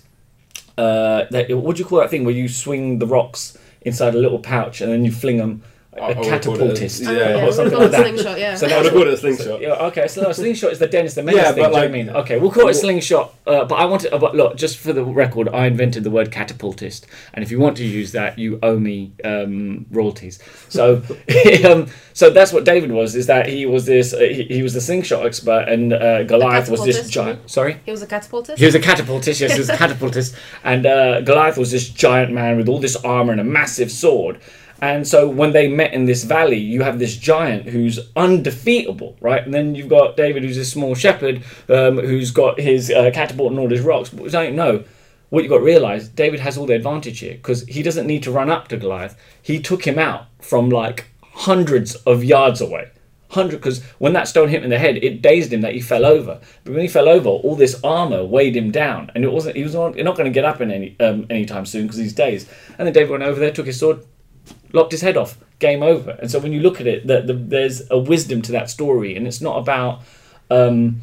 Uh, 0.77 1.25
that, 1.31 1.49
what 1.57 1.75
do 1.75 1.83
you 1.83 1.87
call 1.87 1.99
that 1.99 2.09
thing 2.09 2.23
where 2.23 2.33
you 2.33 2.47
swing 2.47 2.99
the 2.99 3.07
rocks 3.07 3.57
inside 3.81 4.15
a 4.15 4.19
little 4.19 4.39
pouch 4.39 4.81
and 4.81 4.91
then 4.91 5.05
you 5.05 5.11
fling 5.11 5.37
them? 5.37 5.63
I- 5.99 6.01
A 6.01 6.05
I 6.05 6.07
would 6.07 6.15
call 6.15 6.23
it 6.23 6.27
a- 6.27 6.29
catapultist, 6.31 7.01
yeah, 7.01 7.09
Oh, 7.09 7.13
yeah, 7.13 7.19
or 7.19 7.43
we'll 7.43 7.51
something 7.53 7.71
call 7.71 7.79
like 7.81 7.87
it 7.87 7.91
that. 7.91 8.01
slingshot, 8.07 8.39
yeah. 8.39 8.55
So 8.55 8.65
I 8.65 8.69
that 8.69 8.75
would 8.75 8.79
was 8.79 8.85
have 8.85 8.93
called 8.93 9.07
it 9.07 9.13
a 9.13 9.17
slingshot. 9.17 9.61
yeah, 9.61 9.85
okay, 9.87 10.07
so 10.07 10.21
no, 10.21 10.31
slingshot 10.31 10.71
is 10.71 10.79
the 10.79 10.87
Dennis 10.87 11.13
the 11.15 11.23
Menace 11.23 11.41
Yeah, 11.41 11.51
thing. 11.51 11.55
but 11.55 11.55
do 11.55 11.61
you 11.61 11.73
like- 11.73 11.73
what 11.73 11.83
I 11.83 12.03
mean? 12.03 12.09
Okay, 12.09 12.39
we'll 12.39 12.51
call 12.51 12.63
it 12.63 12.65
What- 12.67 12.75
slingshot. 12.75 13.33
Uh, 13.45 13.65
but 13.65 13.75
I 13.75 13.85
wanted, 13.85 14.13
uh, 14.13 14.17
but 14.19 14.35
look, 14.35 14.55
just 14.57 14.77
for 14.77 14.93
the 14.93 15.03
record, 15.03 15.49
I 15.49 15.65
invented 15.65 16.03
the 16.03 16.11
word 16.11 16.31
catapultist, 16.31 17.07
and 17.33 17.43
if 17.43 17.51
you 17.51 17.59
want 17.59 17.77
to 17.77 17.85
use 17.85 18.11
that, 18.13 18.37
you 18.39 18.59
owe 18.63 18.77
me 18.79 19.11
um, 19.23 19.85
royalties. 19.91 20.39
So, 20.69 21.01
um, 21.65 21.87
so 22.13 22.29
that's 22.29 22.53
what 22.53 22.63
David 22.65 22.91
was. 22.91 23.15
Is 23.15 23.25
that 23.27 23.47
he 23.47 23.65
was 23.65 23.85
this? 23.85 24.13
Uh, 24.13 24.19
he, 24.19 24.43
he 24.43 24.63
was 24.63 24.73
the 24.73 24.81
slingshot 24.81 25.25
expert, 25.25 25.65
and 25.67 25.93
uh, 25.93 26.23
Goliath 26.23 26.69
was 26.69 26.83
this 26.85 27.09
giant. 27.09 27.49
Sorry. 27.49 27.77
He 27.85 27.91
was 27.91 28.01
a 28.01 28.07
catapultist. 28.07 28.59
He 28.59 28.65
was 28.65 28.75
a 28.75 28.79
catapultist, 28.79 29.41
yes, 29.41 29.53
he 29.53 29.59
was 29.59 29.69
a 29.69 29.77
catapultist. 29.83 30.35
And 30.63 30.85
uh, 30.85 31.21
Goliath 31.21 31.57
was 31.57 31.71
this 31.71 31.89
giant 31.89 32.31
man 32.31 32.57
with 32.57 32.69
all 32.69 32.79
this 32.79 32.95
armor 32.97 33.31
and 33.31 33.41
a 33.41 33.43
massive 33.43 33.91
sword. 33.91 34.39
And 34.81 35.07
so 35.07 35.27
when 35.27 35.51
they 35.51 35.67
met 35.67 35.93
in 35.93 36.05
this 36.05 36.23
valley, 36.23 36.57
you 36.57 36.81
have 36.83 36.99
this 36.99 37.17
giant 37.17 37.67
who's 37.67 37.99
undefeatable, 38.15 39.17
right? 39.19 39.43
And 39.43 39.53
then 39.53 39.75
you've 39.75 39.89
got 39.89 40.15
David, 40.15 40.43
who's 40.43 40.57
a 40.57 40.65
small 40.65 40.95
shepherd, 40.95 41.43
um, 41.67 41.97
who's 41.97 42.31
got 42.31 42.59
his 42.59 42.89
uh, 42.89 43.11
catapult 43.13 43.51
and 43.51 43.59
all 43.59 43.69
his 43.69 43.81
rocks. 43.81 44.09
But 44.09 44.31
don't 44.31 44.55
know. 44.55 44.83
What 45.29 45.43
you've 45.43 45.51
got 45.51 45.59
to 45.59 45.63
realize, 45.63 46.07
David 46.07 46.39
has 46.39 46.57
all 46.57 46.65
the 46.65 46.73
advantage 46.73 47.19
here 47.19 47.35
because 47.35 47.63
he 47.67 47.83
doesn't 47.83 48.07
need 48.07 48.23
to 48.23 48.31
run 48.31 48.49
up 48.49 48.67
to 48.69 48.77
Goliath. 48.77 49.15
He 49.41 49.61
took 49.61 49.85
him 49.85 49.99
out 49.99 50.25
from 50.41 50.69
like 50.69 51.05
hundreds 51.21 51.93
of 51.95 52.23
yards 52.23 52.61
away 52.61 52.89
hundred 53.29 53.57
because 53.57 53.83
when 53.99 54.13
that 54.13 54.27
stone 54.27 54.49
hit 54.49 54.57
him 54.57 54.65
in 54.65 54.69
the 54.69 54.79
head, 54.79 54.97
it 54.97 55.21
dazed 55.21 55.53
him 55.53 55.61
that 55.61 55.73
he 55.73 55.81
fell 55.81 56.05
over. 56.05 56.39
But 56.63 56.73
when 56.73 56.81
he 56.81 56.87
fell 56.87 57.07
over, 57.07 57.29
all 57.29 57.55
this 57.55 57.79
armor 57.83 58.25
weighed 58.25 58.55
him 58.55 58.71
down, 58.71 59.11
and 59.15 59.23
it 59.23 59.31
wasn't. 59.31 59.55
He 59.55 59.63
was 59.63 59.75
not, 59.75 59.95
not 59.95 60.15
going 60.15 60.25
to 60.25 60.33
get 60.33 60.45
up 60.45 60.61
in 60.61 60.71
any 60.71 60.95
um, 60.99 61.25
anytime 61.29 61.65
soon 61.65 61.83
because 61.83 61.97
he's 61.97 62.13
dazed. 62.13 62.49
And 62.77 62.87
then 62.87 62.93
David 62.93 63.11
went 63.11 63.23
over 63.23 63.39
there, 63.39 63.51
took 63.51 63.67
his 63.67 63.79
sword, 63.79 64.03
lopped 64.73 64.91
his 64.91 65.01
head 65.01 65.17
off. 65.17 65.37
Game 65.59 65.83
over. 65.83 66.11
And 66.11 66.31
so 66.31 66.39
when 66.39 66.53
you 66.53 66.61
look 66.61 66.79
at 66.79 66.87
it, 66.87 67.05
the, 67.05 67.21
the, 67.21 67.33
there's 67.33 67.89
a 67.91 67.97
wisdom 67.97 68.41
to 68.43 68.51
that 68.53 68.69
story, 68.69 69.15
and 69.15 69.27
it's 69.27 69.41
not 69.41 69.57
about. 69.57 70.01
Um, 70.49 71.01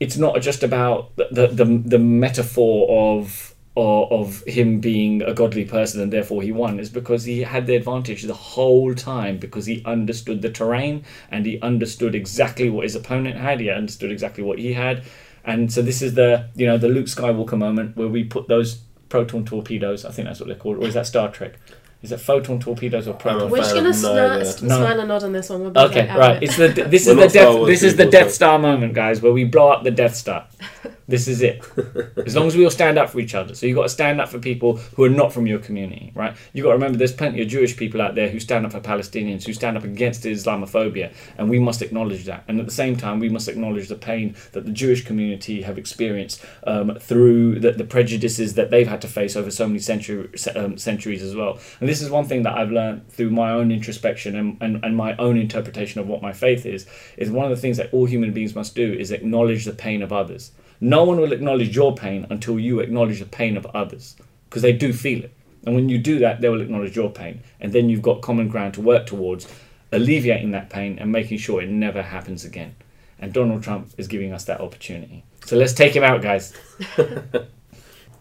it's 0.00 0.16
not 0.16 0.40
just 0.40 0.62
about 0.62 1.14
the 1.16 1.48
the, 1.52 1.64
the, 1.64 1.98
metaphor 1.98 3.16
of 3.16 3.54
of 3.76 4.12
of 4.12 4.42
him 4.46 4.80
being 4.80 5.22
a 5.22 5.32
godly 5.32 5.64
person 5.64 6.00
and 6.00 6.12
therefore 6.12 6.42
he 6.42 6.52
won 6.52 6.78
is 6.80 6.90
because 6.90 7.24
he 7.24 7.42
had 7.42 7.66
the 7.66 7.76
advantage 7.76 8.22
the 8.22 8.34
whole 8.34 8.94
time 8.94 9.38
because 9.38 9.66
he 9.66 9.82
understood 9.84 10.42
the 10.42 10.50
terrain 10.50 11.04
and 11.30 11.46
he 11.46 11.60
understood 11.60 12.14
exactly 12.14 12.68
what 12.70 12.84
his 12.84 12.96
opponent 12.96 13.36
had 13.36 13.60
he 13.60 13.70
understood 13.70 14.10
exactly 14.10 14.42
what 14.42 14.58
he 14.58 14.72
had 14.72 15.02
and 15.44 15.72
so 15.72 15.80
this 15.80 16.02
is 16.02 16.14
the 16.14 16.48
you 16.54 16.66
know 16.66 16.78
the 16.78 16.88
Luke 16.88 17.06
Skywalker 17.06 17.58
moment 17.58 17.96
where 17.96 18.08
we 18.08 18.24
put 18.24 18.48
those 18.48 18.80
proton 19.08 19.44
torpedoes 19.44 20.04
I 20.04 20.10
think 20.10 20.26
that's 20.26 20.40
what 20.40 20.48
they're 20.48 20.56
called 20.56 20.78
or 20.78 20.86
is 20.86 20.94
that 20.94 21.06
Star 21.06 21.30
Trek 21.30 21.54
is 22.02 22.12
it 22.12 22.20
photon 22.20 22.60
torpedoes 22.60 23.08
or 23.08 23.14
proton 23.14 23.42
a 23.42 23.46
We're 23.46 23.58
just 23.58 23.74
gonna 23.74 23.88
of 23.90 23.94
sna- 23.96 24.62
No. 24.62 24.76
smile 24.76 25.00
and 25.00 25.08
nod 25.08 25.24
on 25.24 25.32
this 25.32 25.50
one. 25.50 25.60
We'll 25.60 25.78
Okay, 25.86 26.06
like, 26.08 26.16
right. 26.18 26.36
it. 26.42 26.42
It's 26.44 26.56
the 26.56 26.68
this 26.68 27.06
is 27.06 27.16
the 27.16 27.28
Death 27.28 27.66
this 27.66 27.82
is 27.82 27.96
the 27.96 28.06
Death 28.06 28.32
Star 28.32 28.58
moment, 28.58 28.94
guys, 28.94 29.20
where 29.20 29.32
we 29.32 29.44
blow 29.44 29.70
up 29.70 29.82
the 29.84 29.90
Death 29.90 30.14
Star. 30.14 30.46
This 31.08 31.26
is 31.26 31.40
it. 31.40 31.64
As 32.26 32.36
long 32.36 32.46
as 32.46 32.54
we 32.54 32.64
all 32.64 32.70
stand 32.70 32.98
up 32.98 33.08
for 33.08 33.18
each 33.18 33.34
other. 33.34 33.54
So 33.54 33.64
you've 33.64 33.76
got 33.76 33.84
to 33.84 33.88
stand 33.88 34.20
up 34.20 34.28
for 34.28 34.38
people 34.38 34.76
who 34.94 35.04
are 35.04 35.08
not 35.08 35.32
from 35.32 35.46
your 35.46 35.58
community, 35.58 36.12
right? 36.14 36.36
You've 36.52 36.64
got 36.64 36.72
to 36.72 36.74
remember 36.74 36.98
there's 36.98 37.14
plenty 37.14 37.40
of 37.40 37.48
Jewish 37.48 37.78
people 37.78 38.02
out 38.02 38.14
there 38.14 38.28
who 38.28 38.38
stand 38.38 38.66
up 38.66 38.72
for 38.72 38.80
Palestinians, 38.80 39.46
who 39.46 39.54
stand 39.54 39.78
up 39.78 39.84
against 39.84 40.24
Islamophobia, 40.24 41.14
and 41.38 41.48
we 41.48 41.58
must 41.58 41.80
acknowledge 41.80 42.26
that. 42.26 42.44
And 42.46 42.60
at 42.60 42.66
the 42.66 42.72
same 42.72 42.94
time, 42.94 43.20
we 43.20 43.30
must 43.30 43.48
acknowledge 43.48 43.88
the 43.88 43.94
pain 43.94 44.36
that 44.52 44.66
the 44.66 44.70
Jewish 44.70 45.02
community 45.06 45.62
have 45.62 45.78
experienced 45.78 46.44
um, 46.66 46.98
through 47.00 47.58
the, 47.60 47.72
the 47.72 47.84
prejudices 47.84 48.52
that 48.54 48.70
they've 48.70 48.86
had 48.86 49.00
to 49.00 49.08
face 49.08 49.34
over 49.34 49.50
so 49.50 49.66
many 49.66 49.78
century, 49.78 50.28
um, 50.54 50.76
centuries 50.76 51.22
as 51.22 51.34
well. 51.34 51.58
And 51.80 51.88
this 51.88 52.02
is 52.02 52.10
one 52.10 52.26
thing 52.26 52.42
that 52.42 52.54
I've 52.54 52.70
learned 52.70 53.08
through 53.08 53.30
my 53.30 53.52
own 53.52 53.72
introspection 53.72 54.36
and, 54.36 54.58
and, 54.60 54.84
and 54.84 54.94
my 54.94 55.16
own 55.16 55.38
interpretation 55.38 56.02
of 56.02 56.06
what 56.06 56.20
my 56.20 56.34
faith 56.34 56.66
is. 56.66 56.84
Is 57.16 57.30
one 57.30 57.46
of 57.46 57.50
the 57.50 57.60
things 57.60 57.78
that 57.78 57.94
all 57.94 58.04
human 58.04 58.34
beings 58.34 58.54
must 58.54 58.74
do 58.74 58.92
is 58.92 59.10
acknowledge 59.10 59.64
the 59.64 59.72
pain 59.72 60.02
of 60.02 60.12
others. 60.12 60.52
No 60.80 61.04
one 61.04 61.20
will 61.20 61.32
acknowledge 61.32 61.74
your 61.74 61.94
pain 61.94 62.26
until 62.30 62.58
you 62.58 62.80
acknowledge 62.80 63.20
the 63.20 63.26
pain 63.26 63.56
of 63.56 63.66
others 63.66 64.16
because 64.48 64.62
they 64.62 64.72
do 64.72 64.92
feel 64.92 65.24
it. 65.24 65.32
And 65.66 65.74
when 65.74 65.88
you 65.88 65.98
do 65.98 66.18
that, 66.20 66.40
they 66.40 66.48
will 66.48 66.60
acknowledge 66.60 66.96
your 66.96 67.10
pain. 67.10 67.42
And 67.60 67.72
then 67.72 67.88
you've 67.88 68.02
got 68.02 68.22
common 68.22 68.48
ground 68.48 68.74
to 68.74 68.80
work 68.80 69.06
towards 69.06 69.48
alleviating 69.92 70.52
that 70.52 70.70
pain 70.70 70.98
and 70.98 71.10
making 71.10 71.38
sure 71.38 71.60
it 71.60 71.68
never 71.68 72.02
happens 72.02 72.44
again. 72.44 72.74
And 73.18 73.32
Donald 73.32 73.62
Trump 73.62 73.90
is 73.98 74.06
giving 74.06 74.32
us 74.32 74.44
that 74.44 74.60
opportunity. 74.60 75.24
So 75.44 75.56
let's 75.56 75.72
take 75.72 75.94
him 75.96 76.04
out, 76.04 76.22
guys. 76.22 76.52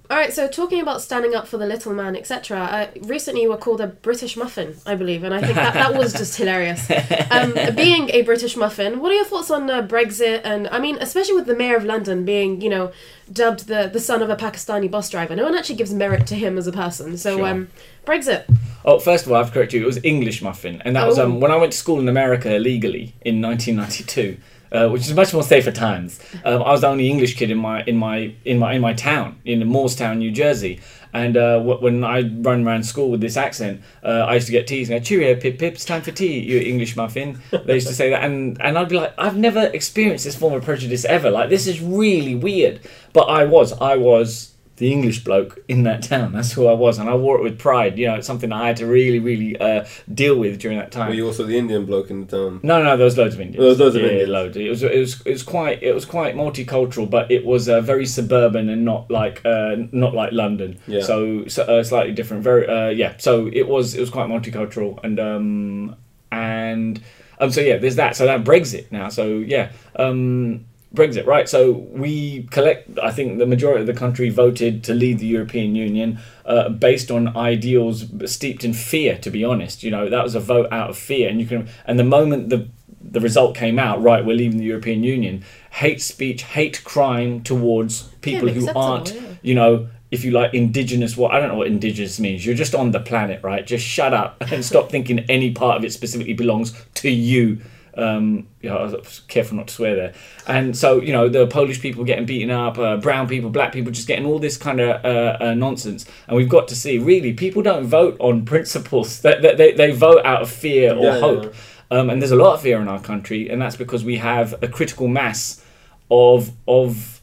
All 0.10 0.16
right, 0.16 0.32
so 0.32 0.48
talking 0.48 0.80
about 0.80 1.02
standing 1.02 1.36
up 1.36 1.50
for 1.50 1.58
the 1.58 1.66
little 1.66 1.94
man, 1.94 2.16
etc. 2.16 2.58
Uh, 2.58 2.88
recently, 3.02 3.42
you 3.42 3.50
were 3.50 3.58
called 3.58 3.82
a 3.82 3.88
British 3.88 4.38
muffin, 4.38 4.76
I 4.86 4.96
believe, 4.96 5.24
and 5.26 5.34
I 5.34 5.42
think 5.42 5.56
that, 5.56 5.74
that 5.74 5.96
was 5.96 6.14
just 6.14 6.38
hilarious. 6.42 6.90
Um, 7.30 7.54
being 7.76 8.10
a 8.12 8.22
British 8.22 8.56
muffin, 8.56 9.02
what 9.02 9.12
are 9.12 9.16
your 9.16 9.26
thoughts 9.26 9.52
on 9.52 9.70
uh, 9.70 9.82
Brexit? 9.86 10.42
And 10.46 10.70
I 10.70 10.80
mean, 10.80 10.98
especially 11.02 11.36
with 11.36 11.46
the 11.46 11.56
mayor 11.56 11.76
of 11.76 11.84
London 11.84 12.24
being, 12.24 12.62
you 12.62 12.70
know, 12.70 12.94
dubbed 13.34 13.68
the 13.68 13.90
the 13.92 14.00
son 14.00 14.22
of 14.22 14.30
a 14.30 14.38
Pakistani 14.38 14.90
bus 14.90 15.10
driver. 15.10 15.36
No 15.36 15.44
one 15.44 15.56
actually 15.56 15.76
gives 15.76 15.94
merit 15.94 16.26
to 16.28 16.36
him 16.36 16.58
as 16.58 16.68
a 16.68 16.72
person. 16.72 17.18
So, 17.18 17.38
Sure. 17.38 17.48
um, 17.48 17.68
Brexit. 18.06 18.46
Oh, 18.86 19.00
first 19.00 19.26
of 19.26 19.34
all, 19.34 19.38
I've 19.38 19.52
corrected 19.52 19.80
you. 19.80 19.84
It 19.84 19.88
was 19.88 20.00
English 20.06 20.42
muffin, 20.42 20.82
and 20.86 20.96
that 20.96 21.06
was 21.06 21.20
Oh. 21.20 21.26
um, 21.26 21.42
when 21.42 21.52
I 21.52 21.58
went 21.58 21.74
to 21.74 21.78
school 21.78 22.00
in 22.00 22.08
America 22.08 22.56
illegally 22.56 23.14
in 23.26 23.42
1992, 23.42 24.38
uh, 24.72 24.90
which 24.90 25.04
is 25.04 25.14
much 25.14 25.34
more 25.34 25.44
safer 25.44 25.72
times. 25.72 26.20
Um, 26.44 26.62
I 26.64 26.72
was 26.72 26.82
the 26.82 26.88
only 26.88 27.10
English 27.10 27.36
kid 27.36 27.52
in 27.52 27.58
my 27.58 27.84
in 27.84 27.98
my 27.98 28.34
in 28.46 28.60
my 28.60 28.74
in 28.74 28.82
my 28.82 28.94
town 28.94 29.40
in 29.46 29.60
Moorestown, 29.62 30.18
New 30.18 30.32
Jersey. 30.32 30.80
And 31.14 31.38
uh, 31.38 31.60
when 31.62 32.04
I 32.04 32.22
run 32.22 32.68
around 32.68 32.84
school 32.84 33.10
with 33.10 33.22
this 33.22 33.38
accent, 33.38 33.82
uh, 34.04 34.26
I 34.28 34.36
used 34.36 34.48
to 34.48 34.52
get 34.52 34.68
teased. 34.68 34.92
Go, 34.92 35.00
Cheerio, 35.00 35.36
Pip 35.40 35.58
Pip, 35.58 35.74
it's 35.74 35.86
time 35.86 36.02
for 36.02 36.12
tea, 36.12 36.40
you 36.40 36.60
English 36.60 36.96
muffin. 36.96 37.42
They 37.66 37.76
used 37.76 37.88
to 37.88 37.94
say 37.94 38.10
that, 38.10 38.24
and 38.24 38.62
and 38.62 38.78
I'd 38.78 38.90
be 38.90 38.98
like, 38.98 39.14
I've 39.18 39.38
never 39.38 39.64
experienced 39.68 40.26
this 40.26 40.36
form 40.36 40.54
of 40.54 40.64
prejudice 40.64 41.06
ever. 41.06 41.32
Like 41.32 41.50
this 41.50 41.66
is 41.66 41.82
really 41.82 42.36
weird. 42.36 42.82
But 43.14 43.24
I 43.24 43.46
was, 43.46 43.74
I 43.82 43.96
was 43.96 44.57
the 44.78 44.92
English 44.92 45.24
bloke 45.24 45.60
in 45.68 45.84
that 45.84 46.04
town. 46.04 46.32
That's 46.34 46.52
who 46.54 46.68
I 46.68 46.74
was, 46.74 47.00
and 47.00 47.10
I 47.10 47.16
wore 47.16 47.38
it 47.38 47.44
with 47.44 47.60
pride. 47.60 47.98
You 47.98 48.08
know, 48.08 48.16
it's 48.16 48.28
something 48.28 48.52
I 48.52 48.68
had 48.68 48.78
to 48.78 48.86
really, 48.86 49.20
really 49.20 49.60
uh, 49.60 49.86
deal 50.14 50.38
with 50.38 50.60
during 50.60 50.78
that 50.78 50.92
time. 50.92 51.10
Were 51.10 51.16
you 51.16 51.26
also 51.26 51.46
the 51.46 51.58
Indian 51.58 51.86
bloke 51.86 52.10
in 52.10 52.26
the 52.26 52.38
town? 52.38 52.60
No, 52.64 52.84
no, 52.84 52.96
there 52.96 53.06
was 53.06 53.18
loads 53.18 53.36
of 53.36 53.42
Indians. 53.42 53.60
There 53.60 53.70
was 53.70 53.80
loads 53.80 53.96
of 53.96 54.04
yeah, 54.04 54.10
Indians. 54.10 54.30
loads. 54.30 54.58
It 54.58 54.70
was, 54.70 54.84
it 54.84 55.00
was, 55.00 55.22
it 55.22 55.32
was 55.32 55.44
quite, 55.44 55.84
it 55.84 55.94
was 55.94 56.06
quite 56.06 56.36
multicultural, 56.36 57.10
but 57.10 57.32
it 57.32 57.46
was 57.46 57.68
uh, 57.68 57.82
very 57.82 58.06
suburban 58.06 58.70
and 58.70 58.86
not 58.86 59.10
like, 59.10 59.42
uh, 59.46 59.76
not 59.92 60.14
like 60.14 60.32
London. 60.32 60.80
Yeah. 60.88 61.02
So, 61.02 61.48
so 61.48 61.64
uh, 61.64 61.84
slightly 61.84 62.14
different. 62.14 62.44
Very, 62.44 62.68
uh, 62.68 62.90
yeah. 62.90 63.16
So 63.18 63.50
it 63.52 63.68
was, 63.68 63.96
it 63.96 64.00
was 64.00 64.10
quite 64.10 64.30
multicultural, 64.30 65.04
and 65.04 65.20
um, 65.20 65.96
and 66.32 67.02
um, 67.40 67.52
so 67.52 67.62
yeah, 67.62 67.78
there's 67.78 67.96
that. 67.96 68.16
So 68.16 68.26
that 68.26 68.44
Brexit 68.44 68.92
now. 68.92 69.10
So 69.10 69.38
yeah, 69.38 69.72
um, 69.96 70.66
Brexit, 70.94 71.26
right? 71.26 71.50
So 71.50 71.72
we 71.72 72.44
collect. 72.44 72.98
I 73.00 73.12
think 73.12 73.40
the 73.40 73.46
majority 73.46 73.82
of 73.82 73.88
the 73.88 73.94
country 73.94 74.30
voted 74.30 74.84
to 74.86 74.94
leave 74.94 75.20
the 75.20 75.28
European 75.28 75.76
Union 75.76 76.20
uh, 76.46 76.70
based 76.70 77.12
on 77.12 77.36
ideals 77.36 78.06
steeped 78.26 78.64
in 78.64 78.74
fear. 78.74 79.18
To 79.18 79.30
be 79.30 79.44
honest, 79.44 79.84
you 79.84 79.92
know 79.92 80.10
that 80.10 80.24
was 80.24 80.34
a 80.34 80.40
vote 80.40 80.72
out 80.72 80.90
of 80.90 80.98
fear, 80.98 81.30
and 81.30 81.42
you 81.42 81.48
can. 81.48 81.68
And 81.86 82.00
the 82.00 82.06
moment 82.06 82.50
the 82.50 82.70
the 83.02 83.20
result 83.20 83.56
came 83.56 83.80
out, 83.80 84.02
right, 84.02 84.26
we're 84.26 84.36
leaving 84.36 84.60
the 84.60 84.66
European 84.66 85.04
Union, 85.04 85.44
hate 85.72 86.02
speech, 86.02 86.44
hate 86.44 86.84
crime 86.84 87.42
towards 87.42 88.04
people 88.22 88.50
who 88.50 88.70
aren't, 88.76 89.14
yeah. 89.14 89.22
you 89.42 89.56
know, 89.56 89.88
if 90.12 90.24
you 90.24 90.32
like 90.32 90.54
indigenous 90.54 91.18
what 91.18 91.34
I 91.34 91.40
don't 91.40 91.50
know 91.50 91.58
what 91.58 91.68
indigenous 91.68 92.20
means. 92.20 92.46
You're 92.46 92.56
just 92.56 92.74
on 92.74 92.92
the 92.92 93.00
planet, 93.00 93.44
right? 93.44 93.66
Just 93.66 93.86
shut 93.86 94.14
up 94.14 94.38
and 94.52 94.64
stop 94.64 94.90
thinking 94.90 95.20
any 95.30 95.52
part 95.52 95.78
of 95.78 95.84
it 95.84 95.92
specifically 95.92 96.34
belongs 96.34 96.74
to 96.96 97.10
you. 97.10 97.62
Um, 97.98 98.48
you 98.62 98.70
know, 98.70 98.78
I 98.78 98.84
was 98.84 99.22
careful 99.28 99.58
not 99.58 99.68
to 99.70 99.74
swear 99.74 99.96
there. 99.96 100.14
And 100.46 100.78
so, 100.78 101.02
you 101.02 101.12
know, 101.12 101.30
the 101.30 101.48
Polish 101.48 101.82
people 101.82 102.04
getting 102.04 102.26
beaten 102.26 102.52
up, 102.52 102.78
uh, 102.78 102.98
brown 102.98 103.28
people, 103.28 103.50
black 103.50 103.74
people, 103.74 103.92
just 103.92 104.08
getting 104.08 104.26
all 104.26 104.40
this 104.40 104.56
kind 104.56 104.80
of 104.80 105.04
uh, 105.04 105.38
uh, 105.44 105.54
nonsense. 105.56 106.06
And 106.28 106.38
we've 106.38 106.50
got 106.50 106.68
to 106.68 106.76
see, 106.76 107.00
really, 107.00 107.34
people 107.34 107.62
don't 107.62 107.86
vote 107.86 108.16
on 108.20 108.46
principles. 108.54 109.22
They, 109.22 109.40
they, 109.42 109.56
they, 109.56 109.72
they 109.74 109.92
vote 109.92 110.24
out 110.26 110.44
of 110.44 110.50
fear 110.50 110.94
or 110.94 111.04
Yeah, 111.04 111.14
yeah, 111.14 111.20
hope. 111.20 111.56
Um, 111.90 112.10
and 112.10 112.22
there's 112.22 112.32
a 112.32 112.36
lot 112.36 112.54
of 112.54 112.62
fear 112.62 112.82
in 112.82 112.88
our 112.88 113.00
country, 113.00 113.50
and 113.50 113.62
that's 113.62 113.78
because 113.78 114.04
we 114.04 114.18
have 114.18 114.62
a 114.62 114.68
critical 114.68 115.08
mass 115.08 115.64
of 116.12 116.52
of 116.68 117.22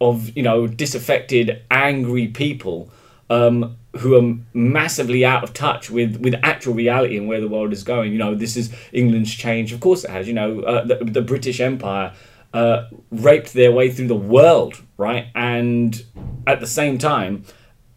of 0.00 0.36
you 0.36 0.42
know 0.42 0.68
disaffected, 0.68 1.62
angry 1.70 2.28
people 2.28 2.90
um, 3.30 3.76
who 3.98 4.16
are 4.16 4.36
massively 4.54 5.24
out 5.24 5.42
of 5.44 5.52
touch 5.52 5.90
with 5.90 6.16
with 6.16 6.34
actual 6.42 6.74
reality 6.74 7.16
and 7.16 7.28
where 7.28 7.40
the 7.40 7.48
world 7.48 7.72
is 7.72 7.82
going. 7.82 8.12
You 8.12 8.18
know, 8.18 8.34
this 8.34 8.56
is 8.56 8.72
England's 8.92 9.34
change. 9.34 9.72
Of 9.72 9.80
course, 9.80 10.04
it 10.04 10.10
has. 10.10 10.26
You 10.28 10.34
know, 10.34 10.60
uh, 10.60 10.84
the, 10.84 10.96
the 10.96 11.22
British 11.22 11.60
Empire. 11.60 12.12
Uh, 12.54 12.88
raped 13.10 13.52
their 13.52 13.70
way 13.70 13.90
through 13.90 14.06
the 14.06 14.14
world, 14.14 14.82
right? 14.96 15.26
And 15.34 16.02
at 16.46 16.60
the 16.60 16.66
same 16.66 16.96
time, 16.96 17.44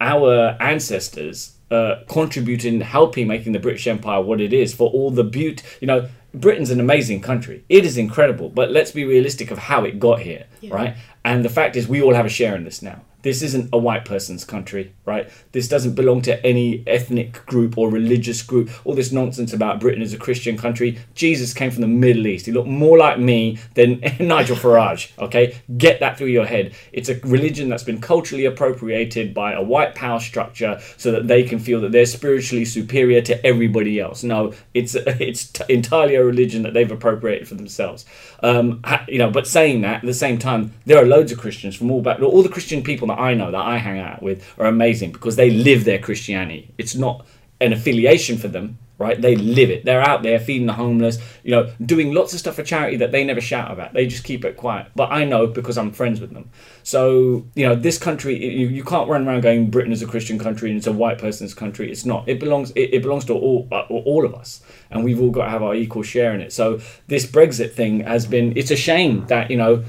our 0.02 0.54
ancestors 0.60 1.56
uh, 1.70 2.02
contributing, 2.08 2.80
helping 2.80 3.26
making 3.26 3.52
the 3.52 3.58
British 3.58 3.86
Empire 3.86 4.20
what 4.20 4.40
it 4.40 4.52
is 4.52 4.74
for 4.74 4.90
all 4.90 5.10
the 5.10 5.24
beauty. 5.24 5.64
You 5.80 5.86
know, 5.86 6.08
Britain's 6.34 6.70
an 6.70 6.80
amazing 6.80 7.20
country. 7.20 7.64
It 7.68 7.84
is 7.84 7.96
incredible, 7.96 8.48
but 8.50 8.70
let's 8.70 8.90
be 8.90 9.04
realistic 9.04 9.50
of 9.50 9.58
how 9.58 9.84
it 9.84 9.98
got 9.98 10.20
here, 10.20 10.46
right? 10.74 10.96
And 11.24 11.44
the 11.44 11.48
fact 11.48 11.76
is, 11.76 11.88
we 11.88 12.02
all 12.02 12.14
have 12.14 12.26
a 12.26 12.30
share 12.30 12.54
in 12.56 12.64
this 12.64 12.82
now. 12.82 13.00
This 13.22 13.42
isn't 13.42 13.68
a 13.72 13.78
white 13.78 14.04
person's 14.04 14.44
country, 14.44 14.92
right? 15.04 15.28
This 15.52 15.68
doesn't 15.68 15.94
belong 15.94 16.22
to 16.22 16.44
any 16.44 16.82
ethnic 16.86 17.44
group 17.46 17.76
or 17.76 17.90
religious 17.90 18.42
group. 18.42 18.70
All 18.84 18.94
this 18.94 19.12
nonsense 19.12 19.52
about 19.52 19.80
Britain 19.80 20.02
as 20.02 20.12
a 20.12 20.18
Christian 20.18 20.56
country. 20.56 20.98
Jesus 21.14 21.52
came 21.52 21.70
from 21.70 21.82
the 21.82 21.88
Middle 21.88 22.26
East. 22.26 22.46
He 22.46 22.52
looked 22.52 22.68
more 22.68 22.98
like 22.98 23.18
me 23.18 23.58
than 23.74 24.00
Nigel 24.20 24.56
Farage, 24.56 25.16
okay? 25.18 25.60
Get 25.76 26.00
that 26.00 26.16
through 26.16 26.28
your 26.28 26.46
head. 26.46 26.74
It's 26.92 27.08
a 27.08 27.18
religion 27.20 27.68
that's 27.68 27.82
been 27.82 28.00
culturally 28.00 28.44
appropriated 28.44 29.34
by 29.34 29.52
a 29.52 29.62
white 29.62 29.94
power 29.94 30.20
structure 30.20 30.80
so 30.96 31.12
that 31.12 31.28
they 31.28 31.42
can 31.42 31.58
feel 31.58 31.80
that 31.82 31.92
they're 31.92 32.06
spiritually 32.06 32.64
superior 32.64 33.20
to 33.22 33.46
everybody 33.46 34.00
else. 34.00 34.22
No, 34.22 34.54
it's 34.74 34.94
it's 34.96 35.46
t- 35.46 35.64
entirely 35.68 36.14
a 36.14 36.24
religion 36.24 36.62
that 36.62 36.74
they've 36.74 36.90
appropriated 36.90 37.48
for 37.48 37.54
themselves. 37.54 38.06
Um, 38.42 38.82
you 39.08 39.18
know, 39.18 39.30
but 39.30 39.46
saying 39.46 39.82
that 39.82 39.96
at 39.96 40.06
the 40.06 40.14
same 40.14 40.38
time, 40.38 40.72
there 40.86 40.98
are 40.98 41.06
loads 41.06 41.32
of 41.32 41.38
Christians 41.38 41.76
from 41.76 41.90
all 41.90 42.00
back. 42.00 42.20
All 42.20 42.42
the 42.42 42.48
Christian 42.48 42.82
people 42.82 43.09
that 43.10 43.20
I 43.20 43.34
know 43.34 43.50
that 43.50 43.60
I 43.60 43.78
hang 43.78 44.00
out 44.00 44.22
with 44.22 44.44
are 44.58 44.66
amazing 44.66 45.12
because 45.12 45.36
they 45.36 45.50
live 45.50 45.84
their 45.84 45.98
Christianity. 45.98 46.72
It's 46.78 46.94
not 46.94 47.26
an 47.60 47.72
affiliation 47.72 48.38
for 48.38 48.48
them, 48.48 48.78
right? 49.00 49.20
They 49.20 49.34
live 49.34 49.70
it. 49.70 49.84
They're 49.84 50.02
out 50.02 50.22
there 50.22 50.38
feeding 50.38 50.66
the 50.66 50.74
homeless, 50.74 51.18
you 51.42 51.50
know, 51.52 51.72
doing 51.84 52.12
lots 52.12 52.32
of 52.34 52.38
stuff 52.38 52.56
for 52.56 52.62
charity 52.62 52.96
that 52.98 53.12
they 53.12 53.24
never 53.24 53.40
shout 53.40 53.70
about. 53.70 53.94
They 53.94 54.06
just 54.06 54.24
keep 54.24 54.44
it 54.44 54.56
quiet. 54.56 54.88
But 54.94 55.10
I 55.10 55.24
know 55.24 55.46
because 55.46 55.78
I'm 55.78 55.90
friends 55.90 56.20
with 56.20 56.32
them. 56.32 56.50
So, 56.82 57.46
you 57.54 57.66
know, 57.66 57.74
this 57.74 57.98
country, 57.98 58.36
you, 58.36 58.68
you 58.68 58.84
can't 58.84 59.08
run 59.08 59.26
around 59.26 59.40
going 59.40 59.70
Britain 59.70 59.92
is 59.92 60.02
a 60.02 60.06
Christian 60.06 60.38
country 60.38 60.70
and 60.70 60.76
it's 60.76 60.86
a 60.86 60.92
white 60.92 61.18
person's 61.18 61.54
country. 61.54 61.90
It's 61.90 62.04
not. 62.04 62.28
It 62.28 62.40
belongs. 62.40 62.72
It, 62.72 62.94
it 62.94 63.02
belongs 63.02 63.24
to 63.26 63.34
all 63.34 63.68
uh, 63.72 63.82
all 63.88 64.24
of 64.24 64.34
us, 64.34 64.62
and 64.90 65.02
we've 65.02 65.20
all 65.20 65.30
got 65.30 65.44
to 65.44 65.50
have 65.50 65.62
our 65.62 65.74
equal 65.74 66.02
share 66.02 66.34
in 66.34 66.40
it. 66.40 66.52
So 66.52 66.80
this 67.06 67.24
Brexit 67.24 67.72
thing 67.72 68.00
has 68.00 68.26
been. 68.26 68.56
It's 68.56 68.70
a 68.70 68.76
shame 68.76 69.26
that 69.26 69.50
you 69.50 69.56
know 69.56 69.84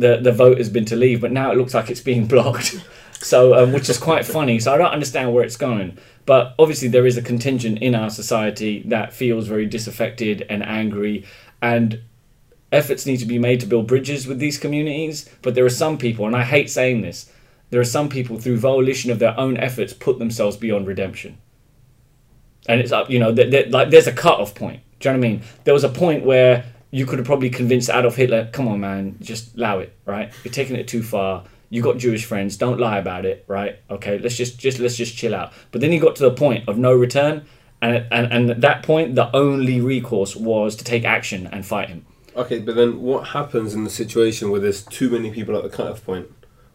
the 0.00 0.18
the 0.18 0.32
vote 0.32 0.58
has 0.58 0.68
been 0.68 0.84
to 0.86 0.96
leave, 0.96 1.20
but 1.20 1.32
now 1.32 1.52
it 1.52 1.58
looks 1.58 1.74
like 1.74 1.90
it's 1.90 2.00
being 2.00 2.26
blocked. 2.34 2.82
So, 3.22 3.54
um, 3.54 3.72
which 3.72 3.90
is 3.90 3.98
quite 3.98 4.24
funny. 4.24 4.58
So 4.58 4.72
I 4.72 4.78
don't 4.78 4.92
understand 4.92 5.34
where 5.34 5.44
it's 5.44 5.56
going. 5.56 5.98
But 6.24 6.54
obviously, 6.58 6.88
there 6.88 7.06
is 7.06 7.18
a 7.18 7.22
contingent 7.22 7.78
in 7.78 7.94
our 7.94 8.08
society 8.08 8.82
that 8.86 9.12
feels 9.12 9.46
very 9.46 9.66
disaffected 9.66 10.46
and 10.48 10.64
angry, 10.64 11.26
and 11.60 12.00
efforts 12.72 13.04
need 13.04 13.18
to 13.18 13.26
be 13.26 13.38
made 13.38 13.60
to 13.60 13.66
build 13.66 13.86
bridges 13.86 14.26
with 14.26 14.38
these 14.38 14.58
communities. 14.58 15.28
But 15.42 15.54
there 15.54 15.64
are 15.64 15.70
some 15.70 15.98
people, 15.98 16.26
and 16.26 16.36
I 16.36 16.44
hate 16.44 16.70
saying 16.70 17.02
this, 17.02 17.30
there 17.70 17.80
are 17.80 17.84
some 17.84 18.08
people 18.08 18.38
through 18.38 18.58
volition 18.58 19.10
of 19.10 19.18
their 19.18 19.38
own 19.38 19.56
efforts 19.56 19.92
put 19.92 20.18
themselves 20.18 20.56
beyond 20.56 20.86
redemption. 20.86 21.38
And 22.68 22.80
it's 22.80 22.92
up, 22.92 23.10
you 23.10 23.18
know, 23.18 23.34
th- 23.34 23.50
th- 23.50 23.70
like 23.70 23.90
there's 23.90 24.06
a 24.06 24.12
cut-off 24.12 24.54
point. 24.54 24.82
Do 24.98 25.08
you 25.08 25.12
know 25.14 25.18
what 25.18 25.26
I 25.26 25.30
mean? 25.30 25.42
There 25.64 25.74
was 25.74 25.84
a 25.84 25.88
point 25.88 26.24
where 26.24 26.64
you 26.90 27.06
could 27.06 27.18
have 27.18 27.26
probably 27.26 27.50
convinced 27.50 27.90
Adolf 27.90 28.16
Hitler, 28.16 28.48
come 28.52 28.68
on, 28.68 28.80
man, 28.80 29.16
just 29.20 29.56
allow 29.56 29.78
it, 29.78 29.94
right? 30.06 30.32
You're 30.44 30.52
taking 30.52 30.76
it 30.76 30.88
too 30.88 31.02
far. 31.02 31.44
You 31.68 31.82
got 31.82 31.98
Jewish 31.98 32.24
friends, 32.24 32.56
don't 32.56 32.80
lie 32.80 32.98
about 32.98 33.24
it, 33.24 33.44
right? 33.46 33.78
Okay, 33.88 34.18
let's 34.18 34.36
just 34.36 34.58
just 34.58 34.80
let's 34.80 34.96
just 34.96 35.16
chill 35.16 35.34
out. 35.34 35.52
But 35.70 35.80
then 35.80 35.92
he 35.92 35.98
got 35.98 36.16
to 36.16 36.22
the 36.22 36.32
point 36.32 36.68
of 36.68 36.78
no 36.78 36.92
return, 36.92 37.46
and 37.80 38.06
and, 38.10 38.32
and 38.32 38.50
at 38.50 38.60
that 38.62 38.82
point, 38.82 39.14
the 39.14 39.34
only 39.34 39.80
recourse 39.80 40.34
was 40.34 40.74
to 40.76 40.84
take 40.84 41.04
action 41.04 41.46
and 41.46 41.64
fight 41.64 41.88
him. 41.88 42.06
Okay, 42.36 42.58
but 42.58 42.76
then 42.76 43.00
what 43.00 43.28
happens 43.28 43.74
in 43.74 43.84
the 43.84 43.90
situation 43.90 44.50
where 44.50 44.60
there's 44.60 44.84
too 44.84 45.10
many 45.10 45.30
people 45.30 45.56
at 45.56 45.62
the 45.62 45.68
cutoff 45.68 46.04
point? 46.04 46.28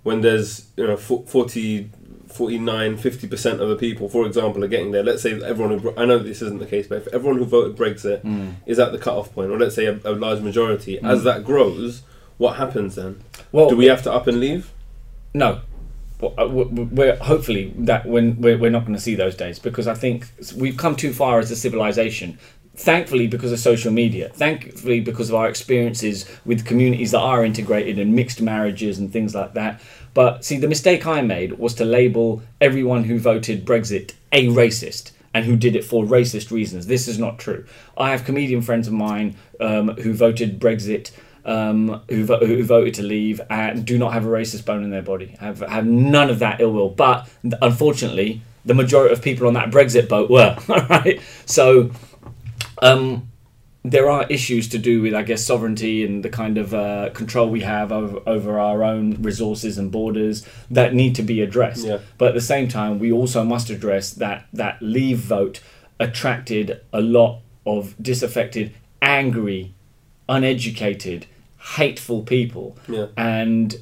When 0.04 0.22
there's, 0.22 0.68
you 0.78 0.86
know, 0.86 0.98
40, 0.98 1.90
49, 2.36 2.98
50% 2.98 3.60
of 3.60 3.70
the 3.70 3.76
people, 3.76 4.10
for 4.10 4.26
example, 4.26 4.64
are 4.64 4.68
getting 4.68 4.92
there. 4.92 5.04
Let's 5.04 5.22
say 5.24 5.42
everyone 5.42 5.80
who, 5.80 5.94
I 5.98 6.06
know 6.06 6.20
this 6.20 6.42
isn't 6.42 6.60
the 6.60 6.66
case, 6.66 6.88
but 6.88 6.98
if 7.00 7.08
everyone 7.14 7.38
who 7.40 7.46
voted 7.46 7.76
Brexit 7.78 8.56
is 8.66 8.78
at 8.80 8.92
the 8.92 8.98
cutoff 8.98 9.34
point, 9.34 9.52
or 9.52 9.58
let's 9.58 9.76
say 9.76 9.86
a, 9.86 10.00
a 10.04 10.12
large 10.14 10.42
majority, 10.42 11.00
as 11.00 11.24
that 11.24 11.44
grows, 11.44 12.04
what 12.38 12.58
happens 12.58 12.96
then? 12.96 13.22
Well, 13.52 13.70
Do 13.70 13.78
we 13.78 13.86
have 13.86 14.04
to 14.04 14.12
up 14.14 14.28
and 14.28 14.40
leave? 14.40 14.72
No. 15.34 15.62
Uh, 16.22 16.48
We're 16.50 17.18
hopefully 17.18 17.74
that 17.78 18.06
when 18.06 18.40
we're, 18.42 18.58
we're 18.58 18.72
not 18.72 18.82
going 18.84 18.96
to 18.96 19.02
see 19.02 19.16
those 19.16 19.36
days 19.36 19.60
because 19.60 19.86
I 19.88 19.94
think 19.94 20.28
we've 20.56 20.78
come 20.78 20.96
too 20.96 21.14
far 21.14 21.40
as 21.40 21.52
a 21.52 21.56
civilization. 21.56 22.40
Thankfully, 22.78 23.28
because 23.28 23.54
of 23.54 23.60
social 23.60 23.92
media. 23.92 24.30
Thankfully, 24.30 25.00
because 25.00 25.30
of 25.30 25.36
our 25.36 25.48
experiences 25.48 26.26
with 26.46 26.66
communities 26.66 27.12
that 27.12 27.20
are 27.20 27.46
integrated 27.46 28.00
and 28.00 28.14
mixed 28.16 28.42
marriages 28.42 28.98
and 29.00 29.12
things 29.14 29.34
like 29.34 29.54
that. 29.54 29.82
But 30.16 30.44
see, 30.44 30.58
the 30.58 30.68
mistake 30.68 31.06
I 31.06 31.22
made 31.22 31.60
was 31.60 31.76
to 31.76 31.86
label 31.86 32.42
everyone 32.60 33.04
who 33.04 33.20
voted 33.20 33.66
Brexit 33.66 34.14
a 34.32 34.48
racist 34.48 35.12
and 35.34 35.46
who 35.46 35.58
did 35.58 35.76
it 35.76 35.84
for 35.84 36.04
racist 36.04 36.50
reasons. 36.50 36.88
This 36.88 37.08
is 37.08 37.20
not 37.20 37.38
true. 37.38 37.66
I 37.98 38.12
have 38.12 38.24
comedian 38.24 38.64
friends 38.64 38.88
of 38.88 38.94
mine 38.94 39.36
um, 39.60 39.90
who 39.90 40.14
voted 40.14 40.60
Brexit 40.60 41.12
um, 41.44 42.02
who, 42.10 42.26
vo- 42.26 42.44
who 42.44 42.64
voted 42.64 42.96
to 42.96 43.04
leave 43.04 43.40
and 43.50 43.86
do 43.86 43.98
not 43.98 44.14
have 44.14 44.26
a 44.26 44.30
racist 44.30 44.66
bone 44.66 44.84
in 44.84 44.90
their 44.90 45.04
body, 45.04 45.36
have 45.40 45.60
have 45.60 45.86
none 45.86 46.30
of 46.30 46.40
that 46.40 46.60
ill 46.60 46.72
will. 46.72 46.90
But 46.90 47.30
unfortunately, 47.62 48.42
the 48.66 48.74
majority 48.74 49.14
of 49.14 49.22
people 49.22 49.48
on 49.48 49.54
that 49.54 49.70
Brexit 49.70 50.10
boat 50.10 50.30
were. 50.30 50.58
right? 50.68 51.22
So 51.46 51.92
um, 52.82 53.30
there 53.86 54.10
are 54.10 54.26
issues 54.30 54.68
to 54.70 54.80
do 54.80 55.04
with, 55.04 55.14
I 55.14 55.22
guess, 55.22 55.46
sovereignty 55.46 56.04
and 56.04 56.24
the 56.24 56.30
kind 56.30 56.58
of 56.58 56.74
uh, 56.74 57.12
control 57.14 57.50
we 57.50 57.62
have 57.62 57.92
over, 57.92 58.20
over 58.26 58.60
our 58.60 58.84
own 58.84 59.22
resources 59.22 59.78
and 59.78 59.92
borders 59.92 60.44
that 60.72 60.96
need 60.96 61.14
to 61.16 61.24
be 61.24 61.40
addressed. 61.42 61.86
Yeah. 61.86 62.00
But 62.18 62.30
at 62.30 62.34
the 62.34 62.42
same 62.42 62.68
time, 62.68 62.98
we 62.98 63.12
also 63.12 63.44
must 63.44 63.70
address 63.70 64.12
that 64.14 64.48
that 64.52 64.82
leave 64.82 65.20
vote 65.20 65.62
attracted 66.00 66.82
a 66.92 67.00
lot 67.00 67.42
of 67.64 67.94
disaffected, 68.02 68.74
angry, 69.04 69.76
uneducated, 70.28 71.28
hateful 71.76 72.24
people. 72.24 72.76
Yeah. 72.90 73.08
And 73.16 73.76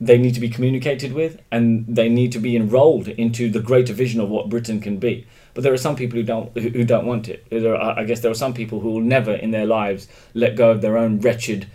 they 0.00 0.16
need 0.16 0.34
to 0.34 0.40
be 0.40 0.48
communicated 0.48 1.12
with 1.12 1.40
and 1.50 1.84
they 1.86 2.08
need 2.08 2.32
to 2.32 2.38
be 2.38 2.56
enrolled 2.56 3.08
into 3.08 3.50
the 3.50 3.60
greater 3.60 3.92
vision 3.92 4.20
of 4.20 4.30
what 4.30 4.48
Britain 4.48 4.80
can 4.80 4.96
be. 4.96 5.26
But 5.54 5.62
there 5.62 5.72
are 5.72 5.78
some 5.78 5.96
people 5.96 6.18
who 6.18 6.24
don't 6.24 6.56
who 6.58 6.84
don't 6.84 7.06
want 7.06 7.28
it. 7.28 7.46
There 7.48 7.76
are, 7.76 7.98
I 7.98 8.04
guess 8.04 8.20
there 8.20 8.30
are 8.30 8.34
some 8.34 8.54
people 8.54 8.80
who 8.80 8.90
will 8.90 9.00
never 9.00 9.32
in 9.32 9.52
their 9.52 9.66
lives 9.66 10.08
let 10.34 10.56
go 10.56 10.70
of 10.70 10.80
their 10.80 10.98
own 10.98 11.20
wretched 11.20 11.68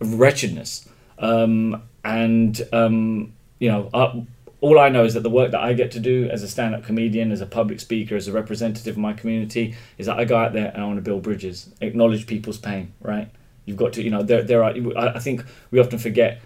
wretchedness. 0.00 0.88
Um, 1.18 1.82
and 2.04 2.60
um, 2.72 3.32
you 3.58 3.68
know, 3.68 3.90
uh, 3.92 4.20
all 4.60 4.78
I 4.78 4.88
know 4.88 5.04
is 5.04 5.14
that 5.14 5.24
the 5.24 5.30
work 5.30 5.50
that 5.50 5.60
I 5.60 5.72
get 5.72 5.90
to 5.92 6.00
do 6.00 6.28
as 6.30 6.42
a 6.42 6.48
stand-up 6.48 6.84
comedian, 6.84 7.32
as 7.32 7.40
a 7.40 7.46
public 7.46 7.80
speaker, 7.80 8.16
as 8.16 8.28
a 8.28 8.32
representative 8.32 8.94
of 8.94 8.98
my 8.98 9.12
community, 9.12 9.74
is 9.98 10.06
that 10.06 10.18
I 10.18 10.24
go 10.24 10.36
out 10.36 10.52
there 10.52 10.70
and 10.72 10.82
I 10.82 10.86
want 10.86 10.98
to 10.98 11.02
build 11.02 11.22
bridges, 11.22 11.70
acknowledge 11.80 12.26
people's 12.26 12.58
pain. 12.58 12.92
Right? 13.00 13.28
You've 13.64 13.76
got 13.76 13.92
to, 13.94 14.02
you 14.02 14.10
know, 14.10 14.22
there 14.22 14.42
there 14.42 14.62
are. 14.62 14.72
I 14.96 15.16
I 15.16 15.18
think 15.18 15.44
we 15.72 15.80
often 15.80 15.98
forget 15.98 16.40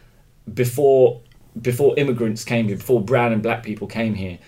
before 0.54 1.21
before 1.61 1.99
immigrants 1.99 2.45
came 2.45 2.68
here, 2.68 2.76
before 2.76 3.00
brown 3.02 3.33
and 3.33 3.42
black 3.42 3.62
people 3.62 3.87
came 3.87 4.14
here, 4.14 4.38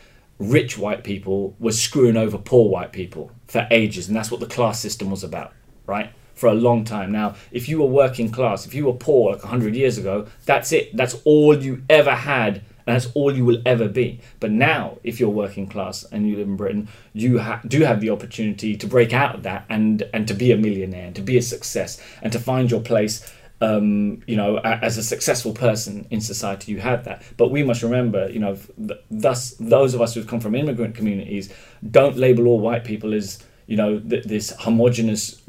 rich 0.41 0.77
white 0.77 1.05
people 1.05 1.55
were 1.61 1.71
screwing 1.71 2.17
over 2.17 2.39
poor 2.39 2.69
white 2.69 2.93
people 2.93 3.31
for 3.47 3.69
ages, 3.71 4.09
and 4.09 4.17
that's 4.17 4.31
what 4.31 4.41
the 4.41 4.47
class 4.47 4.81
system 4.81 5.11
was 5.11 5.23
about, 5.23 5.53
right? 5.87 6.13
For 6.35 6.49
a 6.49 6.55
long 6.55 6.85
time. 6.85 7.13
Now, 7.13 7.37
if 7.53 7.69
you 7.69 7.79
were 7.79 7.87
working 7.87 8.33
class, 8.33 8.67
if 8.67 8.75
you 8.75 8.87
were 8.87 8.95
poor 8.95 9.33
like 9.33 9.43
100 9.43 9.77
years 9.77 9.99
ago, 9.99 10.27
that's 10.47 10.73
it. 10.73 10.97
That's 10.97 11.21
all 11.25 11.57
you 11.57 11.83
ever 11.89 12.15
had 12.15 12.63
and 12.87 13.01
that's 13.01 13.13
all 13.15 13.35
you 13.35 13.45
will 13.45 13.63
ever 13.65 13.89
be. 13.89 14.21
But 14.41 14.51
now, 14.51 14.99
if 15.05 15.21
you're 15.21 15.29
working 15.29 15.69
class 15.69 16.05
and 16.11 16.29
you 16.29 16.37
live 16.37 16.49
in 16.49 16.57
Britain, 16.57 16.89
you 17.13 17.39
ha- 17.39 17.61
do 17.67 17.83
have 17.83 18.01
the 18.01 18.11
opportunity 18.11 18.77
to 18.77 18.87
break 18.87 19.13
out 19.13 19.35
of 19.35 19.43
that 19.45 19.65
and 19.69 20.03
and 20.13 20.27
to 20.27 20.35
be 20.35 20.51
a 20.51 20.57
millionaire, 20.57 21.07
and 21.07 21.17
to 21.17 21.23
be 21.23 21.37
a 21.37 21.43
success, 21.43 22.03
and 22.23 22.33
to 22.33 22.41
find 22.41 22.71
your 22.71 22.81
place. 22.81 23.33
Um, 23.63 24.23
you 24.27 24.37
know, 24.37 24.57
as 24.59 24.97
a 24.97 25.03
successful 25.03 25.53
person 25.53 26.07
in 26.11 26.23
society, 26.23 26.73
you 26.73 26.81
have 26.81 27.05
that. 27.05 27.23
But 27.37 27.51
we 27.51 27.63
must 27.63 27.83
remember, 27.83 28.31
you 28.31 28.39
know, 28.41 28.57
th- 28.89 29.01
thus 29.11 29.55
those 29.61 29.93
of 29.93 30.01
us 30.01 30.15
who've 30.15 30.27
come 30.27 30.41
from 30.41 30.55
immigrant 30.55 30.95
communities 30.95 31.53
don't 31.91 32.17
label 32.17 32.47
all 32.49 32.59
white 32.59 32.85
people 32.85 33.13
as 33.13 33.39
you 33.67 33.77
know 33.77 34.01
th- 34.01 34.25
this 34.25 34.51
homogenous 34.61 35.43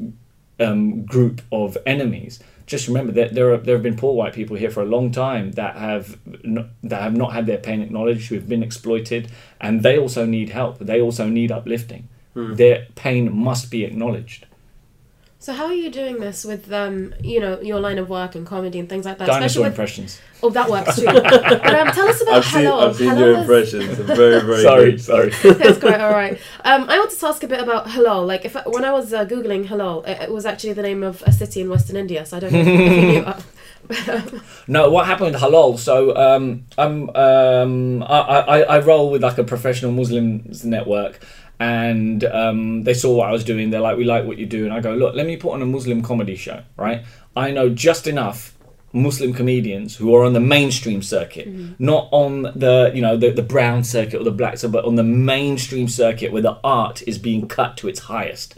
um, 0.60 1.04
group 1.06 1.40
of 1.50 1.78
enemies. 1.86 2.38
Just 2.66 2.86
remember 2.86 3.12
that 3.12 3.34
there 3.34 3.52
are 3.54 3.56
there 3.56 3.76
have 3.76 3.82
been 3.82 3.96
poor 3.96 4.14
white 4.14 4.34
people 4.34 4.56
here 4.56 4.70
for 4.70 4.82
a 4.82 4.86
long 4.86 5.10
time 5.10 5.52
that 5.52 5.76
have 5.76 6.18
n- 6.44 6.68
that 6.82 7.00
have 7.02 7.16
not 7.16 7.32
had 7.32 7.46
their 7.46 7.58
pain 7.58 7.80
acknowledged, 7.80 8.28
who 8.28 8.34
have 8.34 8.48
been 8.48 8.62
exploited, 8.62 9.30
and 9.58 9.82
they 9.82 9.96
also 9.98 10.26
need 10.26 10.50
help. 10.50 10.78
They 10.78 11.00
also 11.00 11.28
need 11.28 11.50
uplifting. 11.50 12.08
Their 12.56 12.86
pain 12.94 13.34
must 13.34 13.70
be 13.70 13.84
acknowledged. 13.84 14.46
So 15.42 15.52
how 15.52 15.64
are 15.66 15.74
you 15.74 15.90
doing 15.90 16.20
this 16.20 16.44
with 16.44 16.72
um, 16.72 17.14
you 17.20 17.40
know, 17.40 17.60
your 17.60 17.80
line 17.80 17.98
of 17.98 18.08
work 18.08 18.36
and 18.36 18.46
comedy 18.46 18.78
and 18.78 18.88
things 18.88 19.04
like 19.04 19.18
that? 19.18 19.26
Dinosaur 19.26 19.64
with 19.64 19.72
impressions. 19.72 20.20
oh, 20.40 20.50
that 20.50 20.70
works 20.70 20.94
too. 20.94 21.04
but 21.06 21.74
um, 21.74 21.92
tell 21.92 22.06
us 22.06 22.22
about 22.22 22.34
I've 22.34 22.44
seen, 22.44 22.66
I've 22.68 22.94
seen 22.94 23.08
Hello 23.08 23.26
your 23.26 23.34
is- 23.34 23.40
impressions. 23.40 23.98
They're 23.98 24.16
very, 24.16 24.40
very 24.40 24.62
sorry, 24.62 24.90
good. 24.92 25.00
sorry. 25.00 25.30
That's 25.54 25.78
great. 25.78 26.00
All 26.00 26.12
right. 26.12 26.34
Um, 26.64 26.88
I 26.88 26.96
wanted 26.96 27.18
to 27.18 27.26
ask 27.26 27.42
a 27.42 27.48
bit 27.48 27.58
about 27.60 27.88
Halal. 27.88 28.24
Like, 28.24 28.44
if 28.44 28.54
I, 28.54 28.62
when 28.66 28.84
I 28.84 28.92
was 28.92 29.12
uh, 29.12 29.24
googling 29.24 29.66
Halal, 29.66 30.06
it, 30.06 30.22
it 30.22 30.30
was 30.30 30.46
actually 30.46 30.74
the 30.74 30.82
name 30.82 31.02
of 31.02 31.24
a 31.26 31.32
city 31.32 31.60
in 31.60 31.68
Western 31.68 31.96
India. 31.96 32.24
So 32.24 32.36
I 32.36 32.40
don't 32.40 32.52
know 32.52 32.60
if 32.60 32.66
you 32.68 33.12
knew 33.12 33.24
that. 33.24 33.44
No, 34.68 34.90
what 34.90 35.06
happened 35.06 35.32
with 35.32 35.42
halal? 35.42 35.76
So 35.76 36.16
um, 36.16 36.66
I'm 36.78 37.10
um, 37.16 38.02
I, 38.04 38.06
I, 38.06 38.60
I 38.60 38.78
roll 38.78 39.10
with 39.10 39.24
like 39.24 39.38
a 39.38 39.44
professional 39.44 39.90
Muslims 39.90 40.64
network, 40.64 41.18
and 41.62 42.24
um, 42.24 42.82
they 42.82 42.94
saw 42.94 43.14
what 43.14 43.28
I 43.28 43.32
was 43.32 43.44
doing. 43.44 43.70
They're 43.70 43.80
like, 43.80 43.96
"We 43.96 44.04
like 44.04 44.24
what 44.24 44.38
you 44.38 44.46
do," 44.46 44.64
and 44.64 44.72
I 44.72 44.80
go, 44.80 44.94
"Look, 44.94 45.14
let 45.14 45.26
me 45.26 45.36
put 45.36 45.52
on 45.52 45.62
a 45.62 45.66
Muslim 45.66 46.02
comedy 46.02 46.36
show." 46.36 46.62
Right? 46.76 47.04
I 47.36 47.50
know 47.50 47.68
just 47.68 48.06
enough 48.06 48.56
Muslim 48.92 49.32
comedians 49.32 49.96
who 49.96 50.14
are 50.14 50.24
on 50.24 50.32
the 50.32 50.40
mainstream 50.40 51.02
circuit, 51.02 51.48
not 51.78 52.08
on 52.10 52.42
the 52.42 52.90
you 52.94 53.02
know 53.02 53.16
the, 53.16 53.30
the 53.30 53.42
brown 53.42 53.84
circuit 53.84 54.20
or 54.20 54.24
the 54.24 54.30
black 54.30 54.58
circuit, 54.58 54.72
but 54.72 54.84
on 54.84 54.96
the 54.96 55.04
mainstream 55.04 55.88
circuit 55.88 56.32
where 56.32 56.42
the 56.42 56.58
art 56.64 57.02
is 57.06 57.18
being 57.18 57.48
cut 57.48 57.76
to 57.78 57.88
its 57.88 58.00
highest 58.00 58.56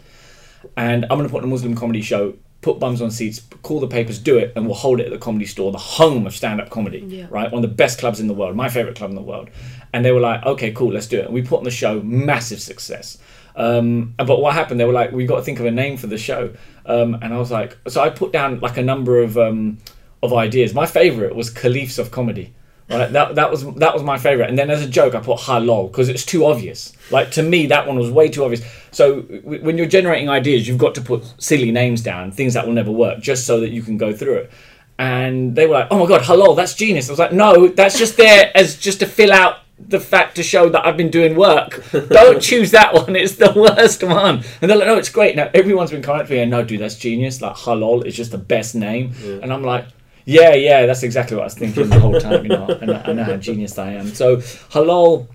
and 0.77 1.05
I'm 1.05 1.17
going 1.17 1.23
to 1.23 1.29
put 1.29 1.39
on 1.39 1.45
a 1.45 1.47
Muslim 1.47 1.75
comedy 1.75 2.01
show, 2.01 2.35
put 2.65 2.79
bums 2.79 2.99
on 2.99 3.11
seats, 3.11 3.41
call 3.61 3.79
the 3.79 3.87
papers, 3.87 4.17
do 4.17 4.39
it, 4.39 4.51
and 4.55 4.65
we'll 4.65 4.73
hold 4.75 4.99
it 4.99 5.05
at 5.05 5.11
the 5.11 5.19
comedy 5.19 5.45
store, 5.45 5.71
the 5.71 5.77
home 5.77 6.25
of 6.25 6.35
stand-up 6.35 6.71
comedy, 6.71 7.03
Yeah. 7.07 7.27
right? 7.29 7.51
One 7.51 7.63
of 7.63 7.69
the 7.69 7.75
best 7.75 7.99
clubs 7.99 8.19
in 8.19 8.27
the 8.27 8.33
world, 8.33 8.55
my 8.55 8.69
favorite 8.69 8.95
club 8.95 9.11
in 9.11 9.15
the 9.15 9.21
world. 9.21 9.49
And 9.93 10.03
they 10.03 10.11
were 10.11 10.19
like, 10.19 10.43
okay, 10.43 10.71
cool, 10.71 10.91
let's 10.91 11.05
do 11.07 11.19
it. 11.19 11.25
And 11.25 11.33
we 11.33 11.43
put 11.43 11.59
on 11.59 11.63
the 11.63 11.69
show, 11.71 12.01
massive 12.01 12.59
success. 12.59 13.19
Um, 13.55 14.15
but 14.17 14.41
what 14.41 14.53
happened? 14.55 14.79
They 14.79 14.85
were 14.85 14.93
like, 14.93 15.11
we've 15.11 15.27
got 15.27 15.37
to 15.37 15.43
think 15.43 15.59
of 15.59 15.65
a 15.67 15.71
name 15.71 15.95
for 15.95 16.07
the 16.07 16.17
show. 16.17 16.53
Um, 16.87 17.13
and 17.21 17.33
I 17.33 17.37
was 17.37 17.51
like, 17.51 17.77
so 17.87 18.01
I 18.01 18.09
put 18.09 18.31
down 18.33 18.59
like 18.61 18.77
a 18.77 18.83
number 18.83 19.21
of 19.21 19.37
um, 19.37 19.77
of 20.23 20.33
ideas. 20.33 20.73
My 20.73 20.87
favorite 20.87 21.35
was 21.35 21.51
Caliphs 21.51 21.97
of 21.99 22.09
Comedy. 22.09 22.53
Right, 22.87 23.11
that 23.13 23.33
that 23.33 23.49
was 23.49 23.65
that 23.75 23.93
was 23.95 24.03
my 24.03 24.19
favorite, 24.19 24.47
and 24.47 24.59
then 24.59 24.69
as 24.69 24.83
a 24.83 24.87
joke, 24.87 25.15
I 25.15 25.19
put 25.19 25.39
halal 25.39 25.89
because 25.91 26.07
it's 26.07 26.23
too 26.23 26.45
obvious. 26.45 26.93
Like 27.09 27.31
to 27.31 27.41
me, 27.41 27.65
that 27.67 27.87
one 27.87 27.97
was 27.97 28.11
way 28.11 28.29
too 28.29 28.43
obvious. 28.43 28.63
So 28.91 29.21
w- 29.21 29.63
when 29.63 29.75
you're 29.75 29.87
generating 29.87 30.29
ideas, 30.29 30.67
you've 30.67 30.77
got 30.77 30.93
to 30.95 31.01
put 31.01 31.23
silly 31.39 31.71
names 31.71 32.01
down, 32.03 32.31
things 32.31 32.53
that 32.53 32.67
will 32.67 32.73
never 32.73 32.91
work, 32.91 33.21
just 33.21 33.47
so 33.47 33.59
that 33.61 33.71
you 33.71 33.81
can 33.81 33.97
go 33.97 34.13
through 34.13 34.35
it. 34.35 34.51
And 34.99 35.55
they 35.55 35.65
were 35.65 35.73
like, 35.73 35.87
"Oh 35.89 35.97
my 35.97 36.05
god, 36.07 36.21
halal, 36.21 36.55
that's 36.55 36.75
genius!" 36.75 37.09
I 37.09 37.13
was 37.13 37.19
like, 37.19 37.33
"No, 37.33 37.67
that's 37.69 37.97
just 37.97 38.17
there 38.17 38.51
as 38.55 38.77
just 38.77 38.99
to 38.99 39.07
fill 39.07 39.33
out 39.33 39.57
the 39.79 39.99
fact 39.99 40.35
to 40.35 40.43
show 40.43 40.69
that 40.69 40.85
I've 40.85 40.95
been 40.95 41.09
doing 41.09 41.35
work. 41.35 41.83
Don't 41.91 42.39
choose 42.49 42.69
that 42.71 42.93
one; 42.93 43.15
it's 43.15 43.35
the 43.35 43.51
worst 43.55 44.03
one." 44.03 44.43
And 44.61 44.69
they're 44.69 44.77
like, 44.77 44.87
"No, 44.87 44.95
it's 44.97 45.09
great." 45.09 45.35
Now 45.35 45.49
everyone's 45.55 45.89
been 45.89 46.03
coming 46.03 46.21
up 46.21 46.27
to 46.27 46.33
me 46.33 46.39
and, 46.39 46.51
"No, 46.51 46.63
dude, 46.63 46.81
that's 46.81 46.95
genius. 46.95 47.41
Like 47.41 47.55
halal 47.55 48.05
is 48.05 48.15
just 48.15 48.29
the 48.31 48.37
best 48.37 48.75
name." 48.75 49.13
And 49.41 49.51
I'm 49.51 49.63
like. 49.63 49.85
Yeah, 50.25 50.53
yeah, 50.55 50.85
that's 50.85 51.03
exactly 51.03 51.37
what 51.37 51.43
I 51.43 51.45
was 51.45 51.53
thinking 51.53 51.87
the 51.87 51.99
whole 51.99 52.19
time. 52.19 52.43
You 52.43 52.49
know, 52.49 52.67
and 52.67 52.91
I, 52.91 53.13
know 53.13 53.23
how 53.23 53.37
genius 53.37 53.77
I 53.77 53.91
am. 53.91 54.07
So, 54.07 54.37
halal 54.37 55.27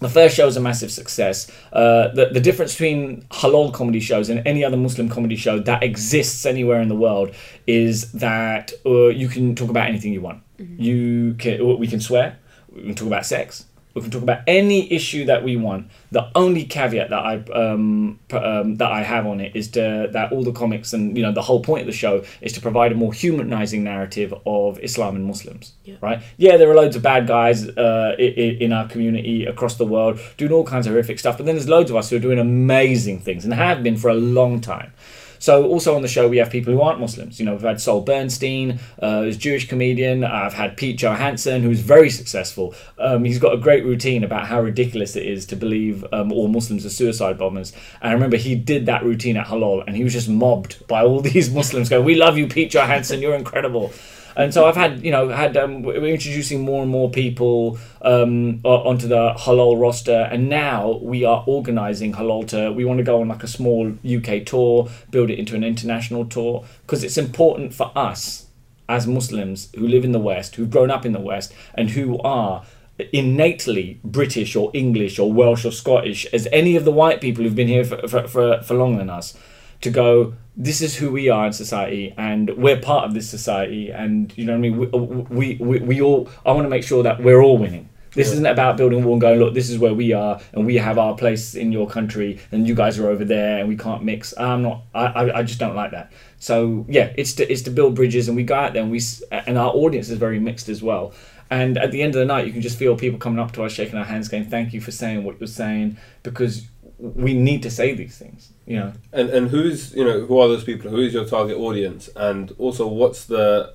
the 0.00 0.08
first 0.08 0.34
show 0.34 0.46
is 0.46 0.56
a 0.56 0.60
massive 0.60 0.90
success. 0.90 1.50
Uh, 1.72 2.08
the, 2.08 2.30
the 2.32 2.40
difference 2.40 2.72
between 2.72 3.22
halal 3.30 3.72
comedy 3.72 4.00
shows 4.00 4.30
and 4.30 4.46
any 4.46 4.64
other 4.64 4.76
Muslim 4.76 5.10
comedy 5.10 5.36
show 5.36 5.58
that 5.60 5.82
exists 5.82 6.46
anywhere 6.46 6.80
in 6.80 6.88
the 6.88 6.96
world 6.96 7.34
is 7.66 8.10
that 8.12 8.72
uh, 8.86 9.08
you 9.08 9.28
can 9.28 9.54
talk 9.54 9.68
about 9.68 9.88
anything 9.88 10.12
you 10.12 10.22
want. 10.22 10.42
You 10.58 11.34
can, 11.38 11.78
we 11.78 11.86
can 11.86 12.00
swear. 12.00 12.38
We 12.74 12.82
can 12.82 12.94
talk 12.94 13.08
about 13.08 13.26
sex. 13.26 13.66
We 13.94 14.02
can 14.02 14.10
talk 14.10 14.22
about 14.22 14.42
any 14.46 14.92
issue 14.92 15.24
that 15.26 15.42
we 15.42 15.56
want. 15.56 15.88
The 16.12 16.30
only 16.34 16.64
caveat 16.64 17.10
that 17.10 17.18
I 17.18 17.36
um, 17.52 18.20
um, 18.32 18.76
that 18.76 18.90
I 18.90 19.02
have 19.02 19.26
on 19.26 19.40
it 19.40 19.56
is 19.56 19.68
to, 19.72 20.08
that 20.12 20.32
all 20.32 20.44
the 20.44 20.52
comics 20.52 20.92
and 20.92 21.16
you 21.16 21.22
know 21.22 21.32
the 21.32 21.42
whole 21.42 21.60
point 21.60 21.82
of 21.82 21.86
the 21.86 21.92
show 21.92 22.24
is 22.40 22.52
to 22.52 22.60
provide 22.60 22.92
a 22.92 22.94
more 22.94 23.12
humanizing 23.12 23.82
narrative 23.82 24.32
of 24.46 24.78
Islam 24.80 25.16
and 25.16 25.24
Muslims. 25.24 25.72
Yeah. 25.84 25.96
Right? 26.00 26.22
Yeah, 26.36 26.56
there 26.56 26.70
are 26.70 26.74
loads 26.74 26.96
of 26.96 27.02
bad 27.02 27.26
guys 27.26 27.68
uh, 27.68 28.14
in 28.18 28.72
our 28.72 28.88
community 28.88 29.44
across 29.44 29.76
the 29.76 29.86
world 29.86 30.20
doing 30.36 30.52
all 30.52 30.64
kinds 30.64 30.86
of 30.86 30.92
horrific 30.92 31.18
stuff, 31.18 31.36
but 31.36 31.46
then 31.46 31.56
there's 31.56 31.68
loads 31.68 31.90
of 31.90 31.96
us 31.96 32.10
who 32.10 32.16
are 32.16 32.20
doing 32.20 32.38
amazing 32.38 33.20
things 33.20 33.44
and 33.44 33.52
have 33.54 33.82
been 33.82 33.96
for 33.96 34.08
a 34.08 34.14
long 34.14 34.60
time. 34.60 34.92
So 35.40 35.66
also 35.66 35.96
on 35.96 36.02
the 36.02 36.08
show 36.08 36.28
we 36.28 36.36
have 36.36 36.50
people 36.50 36.72
who 36.72 36.80
aren't 36.80 37.00
Muslims. 37.00 37.40
You 37.40 37.46
know, 37.46 37.52
we've 37.52 37.62
had 37.62 37.80
Sol 37.80 38.02
Bernstein, 38.02 38.78
uh, 39.00 39.22
who's 39.22 39.36
a 39.36 39.38
Jewish 39.38 39.66
comedian. 39.68 40.22
I've 40.22 40.52
had 40.52 40.76
Pete 40.76 40.96
Johansson, 40.98 41.62
who's 41.62 41.80
very 41.80 42.10
successful. 42.10 42.74
Um, 42.98 43.24
he's 43.24 43.38
got 43.38 43.54
a 43.54 43.56
great 43.56 43.84
routine 43.84 44.22
about 44.22 44.46
how 44.46 44.60
ridiculous 44.60 45.16
it 45.16 45.26
is 45.26 45.46
to 45.46 45.56
believe 45.56 46.04
um, 46.12 46.30
all 46.30 46.46
Muslims 46.46 46.86
are 46.86 46.90
suicide 46.90 47.38
bombers. 47.38 47.72
And 48.00 48.10
I 48.10 48.12
remember 48.12 48.36
he 48.36 48.54
did 48.54 48.86
that 48.86 49.02
routine 49.02 49.36
at 49.36 49.46
Halal, 49.46 49.82
and 49.86 49.96
he 49.96 50.04
was 50.04 50.12
just 50.12 50.28
mobbed 50.28 50.86
by 50.86 51.02
all 51.02 51.20
these 51.30 51.50
Muslims 51.50 51.88
going, 51.88 52.04
"We 52.04 52.14
love 52.14 52.38
you, 52.38 52.46
Pete 52.46 52.70
Johansson. 52.70 53.20
You're 53.20 53.34
incredible." 53.34 53.92
And 54.36 54.54
so 54.54 54.66
I've 54.66 54.76
had, 54.76 55.04
you 55.04 55.10
know, 55.10 55.28
had 55.28 55.56
um, 55.56 55.82
we're 55.82 56.04
introducing 56.06 56.60
more 56.60 56.82
and 56.82 56.90
more 56.90 57.10
people 57.10 57.78
um, 58.02 58.60
onto 58.64 59.08
the 59.08 59.34
halal 59.36 59.80
roster, 59.80 60.28
and 60.30 60.48
now 60.48 60.98
we 61.02 61.24
are 61.24 61.44
organising 61.46 62.12
halal 62.12 62.46
to. 62.48 62.72
We 62.72 62.84
want 62.84 62.98
to 62.98 63.04
go 63.04 63.20
on 63.20 63.28
like 63.28 63.42
a 63.42 63.48
small 63.48 63.92
UK 64.04 64.44
tour, 64.46 64.88
build 65.10 65.30
it 65.30 65.38
into 65.38 65.54
an 65.56 65.64
international 65.64 66.24
tour, 66.24 66.64
because 66.82 67.02
it's 67.02 67.18
important 67.18 67.74
for 67.74 67.90
us 67.96 68.46
as 68.88 69.06
Muslims 69.06 69.68
who 69.76 69.86
live 69.86 70.04
in 70.04 70.12
the 70.12 70.18
West, 70.18 70.56
who've 70.56 70.70
grown 70.70 70.90
up 70.90 71.04
in 71.04 71.12
the 71.12 71.20
West, 71.20 71.52
and 71.74 71.90
who 71.90 72.18
are 72.20 72.64
innately 73.12 74.00
British 74.04 74.54
or 74.54 74.70
English 74.74 75.18
or 75.18 75.32
Welsh 75.32 75.64
or 75.64 75.72
Scottish 75.72 76.26
as 76.26 76.46
any 76.52 76.76
of 76.76 76.84
the 76.84 76.92
white 76.92 77.20
people 77.20 77.44
who've 77.44 77.54
been 77.54 77.68
here 77.68 77.84
for, 77.84 78.06
for, 78.06 78.28
for, 78.28 78.62
for 78.62 78.74
longer 78.74 78.98
than 78.98 79.10
us 79.10 79.36
to 79.82 79.90
go 79.90 80.34
this 80.56 80.82
is 80.82 80.96
who 80.96 81.10
we 81.10 81.28
are 81.30 81.46
in 81.46 81.52
society 81.52 82.12
and 82.18 82.50
we're 82.56 82.78
part 82.78 83.04
of 83.06 83.14
this 83.14 83.30
society 83.30 83.90
and 83.90 84.36
you 84.36 84.44
know 84.44 84.52
what 84.52 84.58
I 84.58 84.60
mean? 84.60 84.76
We, 84.78 84.86
we, 85.30 85.56
we, 85.56 85.78
we 85.78 86.02
all 86.02 86.28
I 86.44 86.52
want 86.52 86.64
to 86.66 86.68
make 86.68 86.84
sure 86.84 87.02
that 87.02 87.22
we're 87.22 87.40
all 87.40 87.56
winning. 87.56 87.88
This 88.12 88.26
Yeah. 88.28 88.32
isn't 88.34 88.46
about 88.46 88.76
building 88.76 89.02
a 89.02 89.06
wall 89.06 89.14
and 89.14 89.20
going 89.20 89.38
look 89.38 89.54
this 89.54 89.70
is 89.70 89.78
where 89.78 89.94
we 89.94 90.12
are 90.12 90.40
and 90.52 90.66
we 90.66 90.76
have 90.76 90.98
our 90.98 91.14
place 91.16 91.54
in 91.54 91.70
your 91.72 91.86
country 91.88 92.40
and 92.52 92.66
you 92.68 92.74
guys 92.74 92.98
are 92.98 93.08
over 93.08 93.24
there 93.24 93.58
and 93.60 93.68
we 93.68 93.76
can't 93.76 94.02
mix. 94.02 94.34
I'm 94.36 94.62
not 94.62 94.82
I, 94.94 95.04
I, 95.06 95.38
I 95.38 95.42
just 95.44 95.60
don't 95.60 95.76
like 95.76 95.92
that. 95.92 96.12
So 96.38 96.84
yeah 96.88 97.12
it's 97.16 97.32
to, 97.34 97.50
it's 97.50 97.62
to 97.62 97.70
build 97.70 97.94
bridges 97.94 98.26
and 98.28 98.36
we 98.36 98.42
go 98.42 98.56
out 98.56 98.72
there 98.74 98.82
and 98.82 98.90
we 98.90 99.00
and 99.46 99.56
our 99.56 99.70
audience 99.70 100.10
is 100.10 100.18
very 100.18 100.40
mixed 100.40 100.68
as 100.68 100.82
well. 100.82 101.12
And 101.52 101.78
at 101.78 101.90
the 101.90 102.00
end 102.02 102.14
of 102.14 102.20
the 102.20 102.26
night, 102.26 102.46
you 102.46 102.52
can 102.52 102.60
just 102.62 102.78
feel 102.78 102.96
people 102.96 103.18
coming 103.18 103.40
up 103.40 103.50
to 103.52 103.64
us, 103.64 103.72
shaking 103.72 103.98
our 103.98 104.04
hands, 104.04 104.28
going, 104.28 104.44
"Thank 104.44 104.72
you 104.72 104.80
for 104.80 104.92
saying 104.92 105.24
what 105.24 105.40
you're 105.40 105.48
saying," 105.48 105.96
because 106.22 106.68
we 107.00 107.32
need 107.34 107.62
to 107.62 107.70
say 107.70 107.94
these 107.94 108.18
things. 108.18 108.52
You 108.66 108.76
know, 108.76 108.92
And 109.12 109.30
and 109.30 109.48
who's 109.50 109.94
you 109.94 110.04
know 110.04 110.20
who 110.26 110.38
are 110.38 110.48
those 110.48 110.64
people? 110.64 110.90
Who 110.90 111.00
is 111.00 111.12
your 111.12 111.24
target 111.24 111.56
audience? 111.56 112.08
And 112.14 112.52
also, 112.58 112.86
what's 112.86 113.24
the 113.24 113.74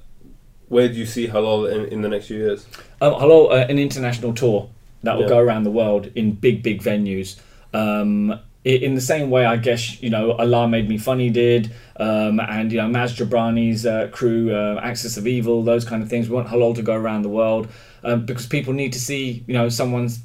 where 0.68 0.88
do 0.88 0.96
you 0.96 1.06
see 1.06 1.28
halal 1.28 1.72
in, 1.72 1.86
in 1.94 2.02
the 2.02 2.10
next 2.10 2.28
few 2.28 2.38
years? 2.38 2.66
um, 3.02 3.14
hello, 3.14 3.48
uh, 3.48 3.66
an 3.70 3.78
international 3.78 4.34
tour 4.34 4.70
that 5.04 5.16
will 5.16 5.24
Yeah. 5.24 5.30
go 5.30 5.38
around 5.40 5.64
the 5.64 5.72
world 5.72 6.10
in 6.16 6.32
big, 6.32 6.64
big 6.64 6.82
venues. 6.82 7.40
Um, 7.74 8.40
in 8.64 8.96
the 8.96 9.02
same 9.02 9.30
way, 9.30 9.46
I 9.46 9.58
guess 9.58 10.02
you 10.02 10.10
know, 10.10 10.32
Allah 10.32 10.68
Made 10.68 10.90
Me 10.90 10.98
Funny 10.98 11.30
did, 11.30 11.72
um, 12.00 12.40
and 12.40 12.72
you 12.72 12.80
know, 12.80 12.88
Maz 12.88 13.14
Jobrani's 13.16 13.86
uh, 13.86 14.08
crew, 14.12 14.52
uh, 14.56 14.80
Axis 14.82 15.18
of 15.18 15.28
Evil, 15.28 15.62
those 15.64 15.86
kind 15.86 16.02
of 16.02 16.10
things. 16.10 16.30
We 16.30 16.36
want 16.36 16.48
halal 16.48 16.74
to 16.76 16.82
go 16.82 16.94
around 16.96 17.22
the 17.22 17.30
world 17.30 17.68
um, 18.04 18.26
because 18.26 18.48
people 18.48 18.74
need 18.74 18.92
to 18.94 19.00
see, 19.00 19.44
you 19.46 19.54
know, 19.54 19.70
someone's 19.70 20.20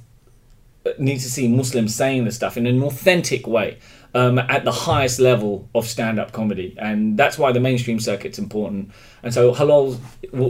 need 0.99 1.19
to 1.19 1.31
see 1.31 1.49
Muslims 1.49 1.95
saying 1.95 2.25
this 2.25 2.37
stuff 2.37 2.57
in 2.57 2.67
an 2.67 2.83
authentic 2.83 3.47
way 3.47 3.79
um, 4.15 4.39
at 4.39 4.65
the 4.65 4.73
highest 4.73 5.21
level 5.21 5.69
of 5.75 5.87
stand-up 5.87 6.33
comedy, 6.33 6.75
and 6.79 7.17
that's 7.17 7.39
why 7.39 7.53
the 7.53 7.61
mainstream 7.61 8.01
circuit's 8.01 8.39
important. 8.39 8.91
And 9.23 9.33
so 9.33 9.55
Halal, 9.55 10.01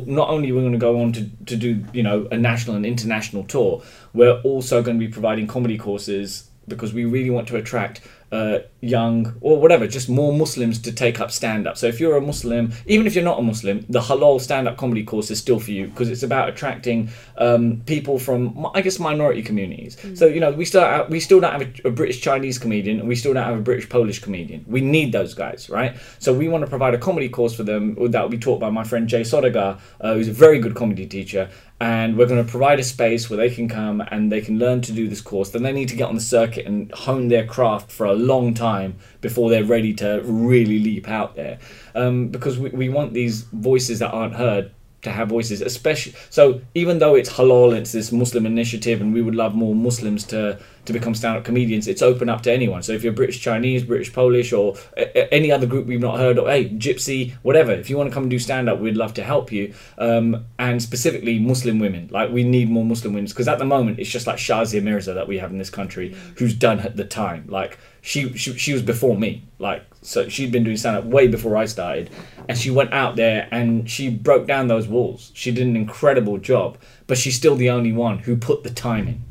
not 0.06 0.28
only 0.28 0.52
we're 0.52 0.60
going 0.60 0.72
to 0.72 0.78
go 0.78 1.00
on 1.00 1.12
to, 1.12 1.28
to 1.46 1.56
do 1.56 1.84
you 1.92 2.02
know 2.02 2.26
a 2.30 2.38
national 2.38 2.76
and 2.76 2.86
international 2.86 3.44
tour, 3.44 3.82
we're 4.14 4.40
also 4.42 4.82
going 4.82 4.98
to 4.98 5.06
be 5.06 5.12
providing 5.12 5.46
comedy 5.46 5.76
courses 5.76 6.48
because 6.68 6.94
we 6.94 7.04
really 7.04 7.30
want 7.30 7.48
to 7.48 7.56
attract 7.56 8.00
uh, 8.32 8.60
young 8.80 9.36
or 9.40 9.60
whatever, 9.60 9.86
just 9.86 10.08
more 10.08 10.32
Muslims 10.32 10.78
to 10.78 10.92
take 10.92 11.20
up 11.20 11.30
stand 11.30 11.66
up. 11.66 11.76
So 11.76 11.86
if 11.86 12.00
you're 12.00 12.16
a 12.16 12.20
Muslim, 12.20 12.72
even 12.86 13.06
if 13.06 13.14
you're 13.14 13.24
not 13.24 13.38
a 13.38 13.42
Muslim, 13.42 13.84
the 13.88 14.00
halal 14.00 14.40
stand 14.40 14.68
up 14.68 14.76
comedy 14.76 15.04
course 15.04 15.30
is 15.30 15.38
still 15.38 15.58
for 15.58 15.70
you 15.72 15.88
because 15.88 16.08
it's 16.08 16.22
about 16.22 16.48
attracting 16.48 17.10
um, 17.38 17.82
people 17.86 18.18
from, 18.18 18.66
I 18.74 18.80
guess, 18.82 18.98
minority 18.98 19.42
communities. 19.42 19.96
So 20.14 20.26
you 20.26 20.40
know, 20.40 20.52
we 20.52 20.64
still 20.64 21.06
we 21.08 21.20
still 21.20 21.40
don't 21.40 21.52
have 21.52 21.62
a, 21.62 21.88
a 21.88 21.90
British 21.90 22.20
Chinese 22.20 22.58
comedian, 22.58 23.00
and 23.00 23.08
we 23.08 23.16
still 23.16 23.34
don't 23.34 23.44
have 23.44 23.58
a 23.58 23.62
British 23.62 23.88
Polish 23.88 24.20
comedian. 24.20 24.64
We 24.66 24.80
need 24.80 25.12
those 25.12 25.34
guys, 25.34 25.68
right? 25.68 25.96
So 26.18 26.32
we 26.32 26.48
want 26.48 26.62
to 26.64 26.70
provide 26.70 26.94
a 26.94 26.98
comedy 26.98 27.28
course 27.28 27.54
for 27.54 27.64
them 27.64 27.96
that 28.12 28.22
will 28.22 28.28
be 28.28 28.38
taught 28.38 28.60
by 28.60 28.70
my 28.70 28.84
friend 28.84 29.08
Jay 29.08 29.22
Sodagar, 29.22 29.80
uh, 30.00 30.14
who's 30.14 30.28
a 30.28 30.32
very 30.32 30.58
good 30.58 30.74
comedy 30.74 31.06
teacher 31.06 31.50
and 31.80 32.18
we're 32.18 32.26
going 32.26 32.44
to 32.44 32.50
provide 32.50 32.78
a 32.78 32.84
space 32.84 33.30
where 33.30 33.38
they 33.38 33.48
can 33.48 33.66
come 33.66 34.02
and 34.10 34.30
they 34.30 34.42
can 34.42 34.58
learn 34.58 34.82
to 34.82 34.92
do 34.92 35.08
this 35.08 35.22
course. 35.22 35.50
Then 35.50 35.62
they 35.62 35.72
need 35.72 35.88
to 35.88 35.96
get 35.96 36.08
on 36.08 36.14
the 36.14 36.20
circuit 36.20 36.66
and 36.66 36.92
hone 36.92 37.28
their 37.28 37.46
craft 37.46 37.90
for 37.90 38.04
a 38.04 38.12
long 38.12 38.52
time 38.52 38.98
before 39.22 39.48
they're 39.48 39.64
ready 39.64 39.94
to 39.94 40.20
really 40.24 40.78
leap 40.78 41.08
out 41.08 41.36
there. 41.36 41.58
Um, 41.94 42.28
because 42.28 42.58
we, 42.58 42.68
we 42.70 42.88
want 42.90 43.14
these 43.14 43.42
voices 43.42 43.98
that 44.00 44.10
aren't 44.10 44.34
heard 44.34 44.72
to 45.02 45.10
have 45.10 45.28
voices, 45.28 45.62
especially. 45.62 46.14
So 46.28 46.60
even 46.74 46.98
though 46.98 47.14
it's 47.14 47.30
halal, 47.30 47.74
it's 47.74 47.92
this 47.92 48.12
Muslim 48.12 48.44
initiative, 48.44 49.00
and 49.00 49.14
we 49.14 49.22
would 49.22 49.34
love 49.34 49.54
more 49.54 49.74
Muslims 49.74 50.24
to 50.24 50.58
to 50.84 50.92
become 50.92 51.14
stand-up 51.14 51.44
comedians. 51.44 51.88
It's 51.88 52.02
open 52.02 52.28
up 52.28 52.42
to 52.42 52.52
anyone. 52.52 52.82
So 52.82 52.92
if 52.92 53.02
you're 53.02 53.12
British 53.12 53.40
Chinese, 53.40 53.84
British 53.84 54.12
Polish, 54.12 54.52
or 54.52 54.76
a- 54.96 55.32
any 55.32 55.52
other 55.52 55.66
group 55.66 55.86
we've 55.86 56.00
not 56.00 56.18
heard 56.18 56.38
of, 56.38 56.46
hey, 56.46 56.68
Gypsy, 56.70 57.32
whatever. 57.42 57.72
If 57.72 57.90
you 57.90 57.96
want 57.96 58.10
to 58.10 58.14
come 58.14 58.24
and 58.24 58.30
do 58.30 58.38
stand-up, 58.38 58.80
we'd 58.80 58.96
love 58.96 59.14
to 59.14 59.22
help 59.22 59.52
you. 59.52 59.74
Um, 59.98 60.46
and 60.58 60.82
specifically 60.82 61.38
Muslim 61.38 61.78
women, 61.78 62.08
like 62.10 62.30
we 62.30 62.44
need 62.44 62.70
more 62.70 62.84
Muslim 62.84 63.14
women 63.14 63.26
because 63.26 63.48
at 63.48 63.58
the 63.58 63.64
moment 63.64 63.98
it's 63.98 64.10
just 64.10 64.26
like 64.26 64.36
Shazia 64.36 64.82
Mirza 64.82 65.14
that 65.14 65.28
we 65.28 65.38
have 65.38 65.50
in 65.50 65.58
this 65.58 65.70
country, 65.70 66.14
who's 66.36 66.54
done 66.54 66.80
at 66.80 66.96
the 66.96 67.04
time. 67.04 67.46
Like 67.48 67.78
she, 68.00 68.32
she 68.36 68.56
she 68.56 68.72
was 68.72 68.82
before 68.82 69.16
me. 69.16 69.44
Like 69.58 69.84
so 70.02 70.28
she'd 70.28 70.52
been 70.52 70.64
doing 70.64 70.76
stand 70.76 70.96
up 70.96 71.04
way 71.04 71.28
before 71.28 71.56
I 71.56 71.66
started, 71.66 72.10
and 72.48 72.56
she 72.56 72.70
went 72.70 72.92
out 72.92 73.16
there 73.16 73.48
and 73.50 73.88
she 73.88 74.08
broke 74.08 74.46
down 74.46 74.68
those 74.68 74.88
walls. 74.88 75.30
She 75.34 75.50
did 75.50 75.66
an 75.66 75.76
incredible 75.76 76.38
job, 76.38 76.78
but 77.06 77.18
she's 77.18 77.36
still 77.36 77.56
the 77.56 77.70
only 77.70 77.92
one 77.92 78.18
who 78.18 78.36
put 78.36 78.62
the 78.62 78.70
time 78.70 79.08
in. 79.08 79.22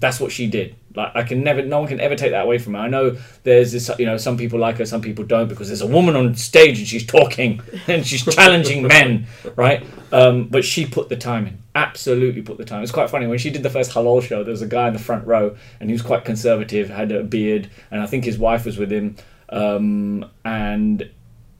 That's 0.00 0.20
what 0.20 0.32
she 0.32 0.46
did. 0.46 0.76
Like 0.94 1.12
I 1.14 1.22
can 1.22 1.42
never, 1.42 1.62
no 1.62 1.80
one 1.80 1.88
can 1.88 2.00
ever 2.00 2.14
take 2.14 2.30
that 2.30 2.44
away 2.44 2.58
from 2.58 2.74
her. 2.74 2.80
I 2.80 2.88
know 2.88 3.16
there's 3.42 3.72
this, 3.72 3.90
you 3.98 4.06
know, 4.06 4.16
some 4.16 4.36
people 4.36 4.58
like 4.58 4.78
her, 4.78 4.86
some 4.86 5.00
people 5.00 5.24
don't 5.24 5.48
because 5.48 5.68
there's 5.68 5.80
a 5.80 5.86
woman 5.86 6.14
on 6.14 6.34
stage 6.36 6.78
and 6.78 6.86
she's 6.86 7.04
talking 7.04 7.60
and 7.88 8.06
she's 8.06 8.24
challenging 8.24 8.82
men, 8.86 9.26
right? 9.56 9.84
Um, 10.12 10.48
but 10.48 10.64
she 10.64 10.86
put 10.86 11.08
the 11.08 11.16
time 11.16 11.46
in, 11.46 11.58
absolutely 11.74 12.42
put 12.42 12.58
the 12.58 12.64
time. 12.64 12.82
It's 12.82 12.92
quite 12.92 13.10
funny 13.10 13.26
when 13.26 13.38
she 13.38 13.50
did 13.50 13.62
the 13.62 13.70
first 13.70 13.90
halal 13.90 14.22
show. 14.22 14.44
There 14.44 14.52
was 14.52 14.62
a 14.62 14.68
guy 14.68 14.86
in 14.86 14.92
the 14.92 15.00
front 15.00 15.26
row 15.26 15.56
and 15.80 15.90
he 15.90 15.92
was 15.94 16.02
quite 16.02 16.24
conservative, 16.24 16.90
had 16.90 17.10
a 17.10 17.24
beard, 17.24 17.70
and 17.90 18.00
I 18.00 18.06
think 18.06 18.24
his 18.24 18.38
wife 18.38 18.64
was 18.64 18.78
with 18.78 18.92
him. 18.92 19.16
Um, 19.48 20.30
and 20.44 21.10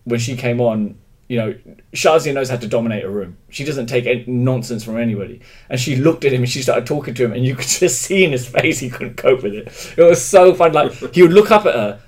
when 0.04 0.20
she 0.20 0.36
came 0.36 0.60
on, 0.60 0.96
you 1.28 1.38
know, 1.38 1.54
Shazia 1.92 2.34
knows 2.34 2.50
how 2.50 2.56
to 2.56 2.66
dominate 2.66 3.04
a 3.04 3.10
room. 3.10 3.36
She 3.48 3.64
doesn't 3.64 3.86
take 3.86 4.28
nonsense 4.28 4.84
from 4.84 4.98
anybody. 4.98 5.40
And 5.70 5.80
she 5.80 5.96
looked 5.96 6.24
at 6.24 6.32
him 6.32 6.42
and 6.42 6.50
she 6.50 6.62
started 6.62 6.86
talking 6.86 7.14
to 7.14 7.24
him, 7.24 7.32
and 7.32 7.44
you 7.44 7.54
could 7.54 7.66
just 7.68 8.02
see 8.02 8.24
in 8.24 8.32
his 8.32 8.46
face 8.46 8.78
he 8.78 8.90
couldn't 8.90 9.16
cope 9.16 9.42
with 9.42 9.54
it. 9.54 9.94
It 9.96 10.02
was 10.02 10.22
so 10.22 10.54
fun. 10.54 10.72
Like 10.72 10.92
he 11.14 11.22
would 11.22 11.32
look 11.32 11.50
up 11.50 11.66
at 11.66 11.74
her, 11.74 12.00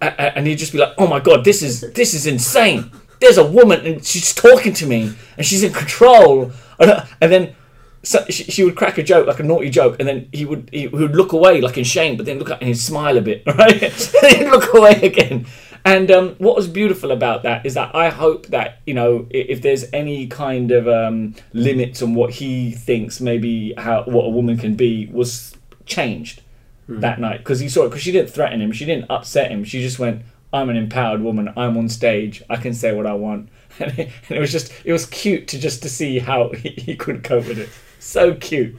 and 0.00 0.46
he'd 0.46 0.58
just 0.58 0.72
be 0.72 0.78
like, 0.78 0.94
"Oh 0.98 1.06
my 1.06 1.20
god, 1.20 1.44
this 1.44 1.62
is 1.62 1.80
this 1.92 2.14
is 2.14 2.26
insane. 2.26 2.90
There's 3.20 3.38
a 3.38 3.46
woman 3.46 3.86
and 3.86 4.04
she's 4.04 4.34
talking 4.34 4.72
to 4.74 4.86
me, 4.86 5.14
and 5.36 5.46
she's 5.46 5.62
in 5.62 5.72
control." 5.72 6.50
And, 6.80 7.06
and 7.20 7.30
then 7.32 7.54
so 8.02 8.24
she, 8.28 8.44
she 8.44 8.64
would 8.64 8.76
crack 8.76 8.98
a 8.98 9.02
joke, 9.02 9.26
like 9.26 9.38
a 9.38 9.44
naughty 9.44 9.70
joke, 9.70 9.96
and 9.98 10.08
then 10.08 10.28
he 10.32 10.44
would 10.44 10.68
he 10.72 10.88
would 10.88 11.14
look 11.14 11.32
away 11.32 11.60
like 11.60 11.78
in 11.78 11.84
shame, 11.84 12.16
but 12.16 12.26
then 12.26 12.38
look 12.38 12.50
up 12.50 12.60
and 12.60 12.68
he'd 12.68 12.74
smile 12.74 13.16
a 13.16 13.20
bit, 13.20 13.42
right? 13.46 13.82
and 13.82 13.92
he'd 14.36 14.48
look 14.48 14.74
away 14.74 14.94
again. 15.02 15.46
And 15.84 16.10
um, 16.10 16.34
what 16.36 16.54
was 16.54 16.68
beautiful 16.68 17.10
about 17.10 17.42
that 17.42 17.66
is 17.66 17.74
that 17.74 17.94
I 17.94 18.08
hope 18.08 18.46
that 18.48 18.80
you 18.86 18.94
know 18.94 19.26
if 19.30 19.62
there's 19.62 19.84
any 19.92 20.26
kind 20.28 20.70
of 20.70 20.86
um, 20.86 21.34
limits 21.52 22.02
on 22.02 22.14
what 22.14 22.30
he 22.30 22.70
thinks 22.70 23.20
maybe 23.20 23.74
how 23.76 24.04
what 24.04 24.26
a 24.26 24.30
woman 24.30 24.56
can 24.56 24.74
be 24.74 25.08
was 25.12 25.56
changed 25.84 26.42
that 26.88 27.18
night 27.20 27.38
because 27.38 27.60
he 27.60 27.68
saw 27.68 27.84
it 27.84 27.88
because 27.88 28.02
she 28.02 28.12
didn't 28.12 28.30
threaten 28.30 28.60
him, 28.60 28.72
she 28.72 28.84
didn't 28.84 29.10
upset 29.10 29.50
him, 29.50 29.64
she 29.64 29.80
just 29.80 29.98
went, 29.98 30.22
"I'm 30.52 30.70
an 30.70 30.76
empowered 30.76 31.20
woman. 31.20 31.52
I'm 31.56 31.76
on 31.76 31.88
stage. 31.88 32.42
I 32.48 32.56
can 32.56 32.74
say 32.74 32.94
what 32.94 33.06
I 33.06 33.14
want." 33.14 33.48
And 33.80 33.98
it, 33.98 34.10
and 34.28 34.36
it 34.36 34.40
was 34.40 34.52
just 34.52 34.70
it 34.84 34.92
was 34.92 35.06
cute 35.06 35.48
to 35.48 35.58
just 35.58 35.82
to 35.82 35.88
see 35.88 36.18
how 36.18 36.50
he, 36.50 36.68
he 36.76 36.94
could 36.94 37.24
cope 37.24 37.48
with 37.48 37.58
it. 37.58 37.70
So 37.98 38.34
cute. 38.34 38.76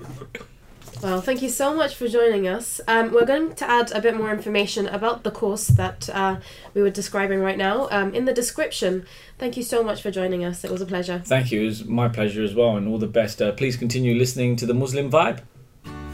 Well, 1.04 1.20
thank 1.20 1.42
you 1.42 1.50
so 1.50 1.76
much 1.76 1.96
for 1.96 2.08
joining 2.08 2.48
us. 2.48 2.80
Um, 2.88 3.12
we're 3.12 3.26
going 3.26 3.56
to 3.56 3.70
add 3.70 3.92
a 3.92 4.00
bit 4.00 4.16
more 4.16 4.32
information 4.32 4.88
about 4.88 5.24
the 5.24 5.32
course 5.32 5.68
that 5.68 6.10
uh, 6.10 6.38
we 6.74 6.82
were 6.82 6.92
describing 6.92 7.42
right 7.42 7.58
now 7.58 7.90
um, 7.92 8.16
in 8.16 8.24
the 8.24 8.32
description. 8.32 9.06
Thank 9.38 9.58
you 9.58 9.64
so 9.64 9.84
much 9.84 10.02
for 10.02 10.12
joining 10.12 10.46
us. 10.46 10.64
It 10.64 10.72
was 10.72 10.80
a 10.80 10.86
pleasure. 10.86 11.22
Thank 11.26 11.52
you. 11.52 11.64
It 11.64 11.66
was 11.66 11.84
my 11.84 12.08
pleasure 12.08 12.42
as 12.42 12.56
well, 12.56 12.78
and 12.78 12.88
all 12.88 13.00
the 13.00 13.08
best. 13.08 13.42
Uh, 13.42 13.52
please 13.52 13.76
continue 13.76 14.16
listening 14.18 14.56
to 14.56 14.66
the 14.66 14.74
Muslim 14.74 15.12
Vibe. 15.12 15.42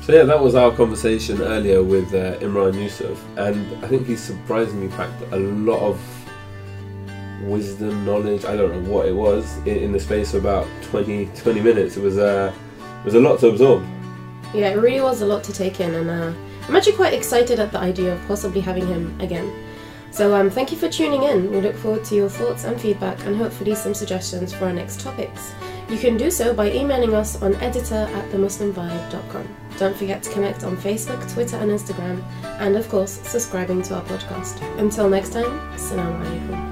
So 0.02 0.12
yeah, 0.12 0.23
that 0.23 0.41
was 0.41 0.56
our 0.56 0.71
conversation 0.71 1.39
earlier 1.39 1.84
with 1.84 2.12
uh, 2.15 2.39
Imran 2.39 2.73
Yusuf, 2.73 3.23
and 3.38 3.86
I 3.86 3.88
think 3.89 4.08
he 4.08 4.15
surprisingly 4.15 4.88
packed 4.88 5.21
a 5.32 5.38
lot 5.38 5.82
of 5.82 6.02
wisdom, 7.43 8.06
knowledge. 8.06 8.43
I 8.43 8.56
don't 8.56 8.71
know 8.71 8.91
what 8.91 9.06
it 9.06 9.15
was 9.15 9.56
in, 9.67 9.78
in 9.78 9.91
the 9.91 9.99
space 9.99 10.34
of 10.34 10.43
about 10.43 10.65
20, 10.86 11.28
20 11.28 11.62
minutes. 11.62 11.95
It 11.95 12.02
was 12.02 12.17
uh, 12.17 12.52
it 13.02 13.06
was 13.06 13.13
a 13.13 13.19
lot 13.19 13.39
to 13.41 13.49
absorb. 13.49 13.86
Yeah, 14.53 14.69
it 14.69 14.77
really 14.77 15.01
was 15.01 15.21
a 15.21 15.25
lot 15.25 15.43
to 15.45 15.53
take 15.53 15.79
in, 15.79 15.93
and 15.93 16.09
uh, 16.09 16.33
I'm 16.67 16.75
actually 16.75 16.95
quite 16.95 17.13
excited 17.13 17.59
at 17.59 17.71
the 17.71 17.79
idea 17.79 18.13
of 18.13 18.27
possibly 18.27 18.62
having 18.62 18.88
him 18.88 19.19
again. 19.19 19.51
So, 20.12 20.33
um, 20.33 20.49
thank 20.49 20.71
you 20.71 20.77
for 20.77 20.89
tuning 20.89 21.23
in. 21.23 21.51
We 21.51 21.62
look 21.62 21.75
forward 21.75 22.03
to 22.05 22.15
your 22.15 22.29
thoughts 22.29 22.63
and 22.63 22.79
feedback, 22.81 23.25
and 23.25 23.35
hopefully 23.35 23.75
some 23.75 23.93
suggestions 23.93 24.53
for 24.53 24.65
our 24.65 24.73
next 24.73 25.01
topics. 25.01 25.53
You 25.89 25.97
can 25.97 26.17
do 26.17 26.29
so 26.29 26.53
by 26.53 26.71
emailing 26.71 27.15
us 27.15 27.41
on 27.41 27.55
editor 27.55 27.95
at 28.13 28.31
themuslimvibe.com. 28.31 29.55
Don't 29.77 29.95
forget 29.95 30.21
to 30.23 30.31
connect 30.31 30.63
on 30.63 30.77
Facebook, 30.77 31.31
Twitter, 31.33 31.57
and 31.57 31.71
Instagram, 31.71 32.23
and 32.59 32.75
of 32.75 32.89
course, 32.89 33.12
subscribing 33.23 33.81
to 33.83 33.95
our 33.95 34.03
podcast. 34.03 34.62
Until 34.77 35.09
next 35.09 35.33
time, 35.33 35.59
Assalamu 35.73 36.25
alaikum. 36.25 36.68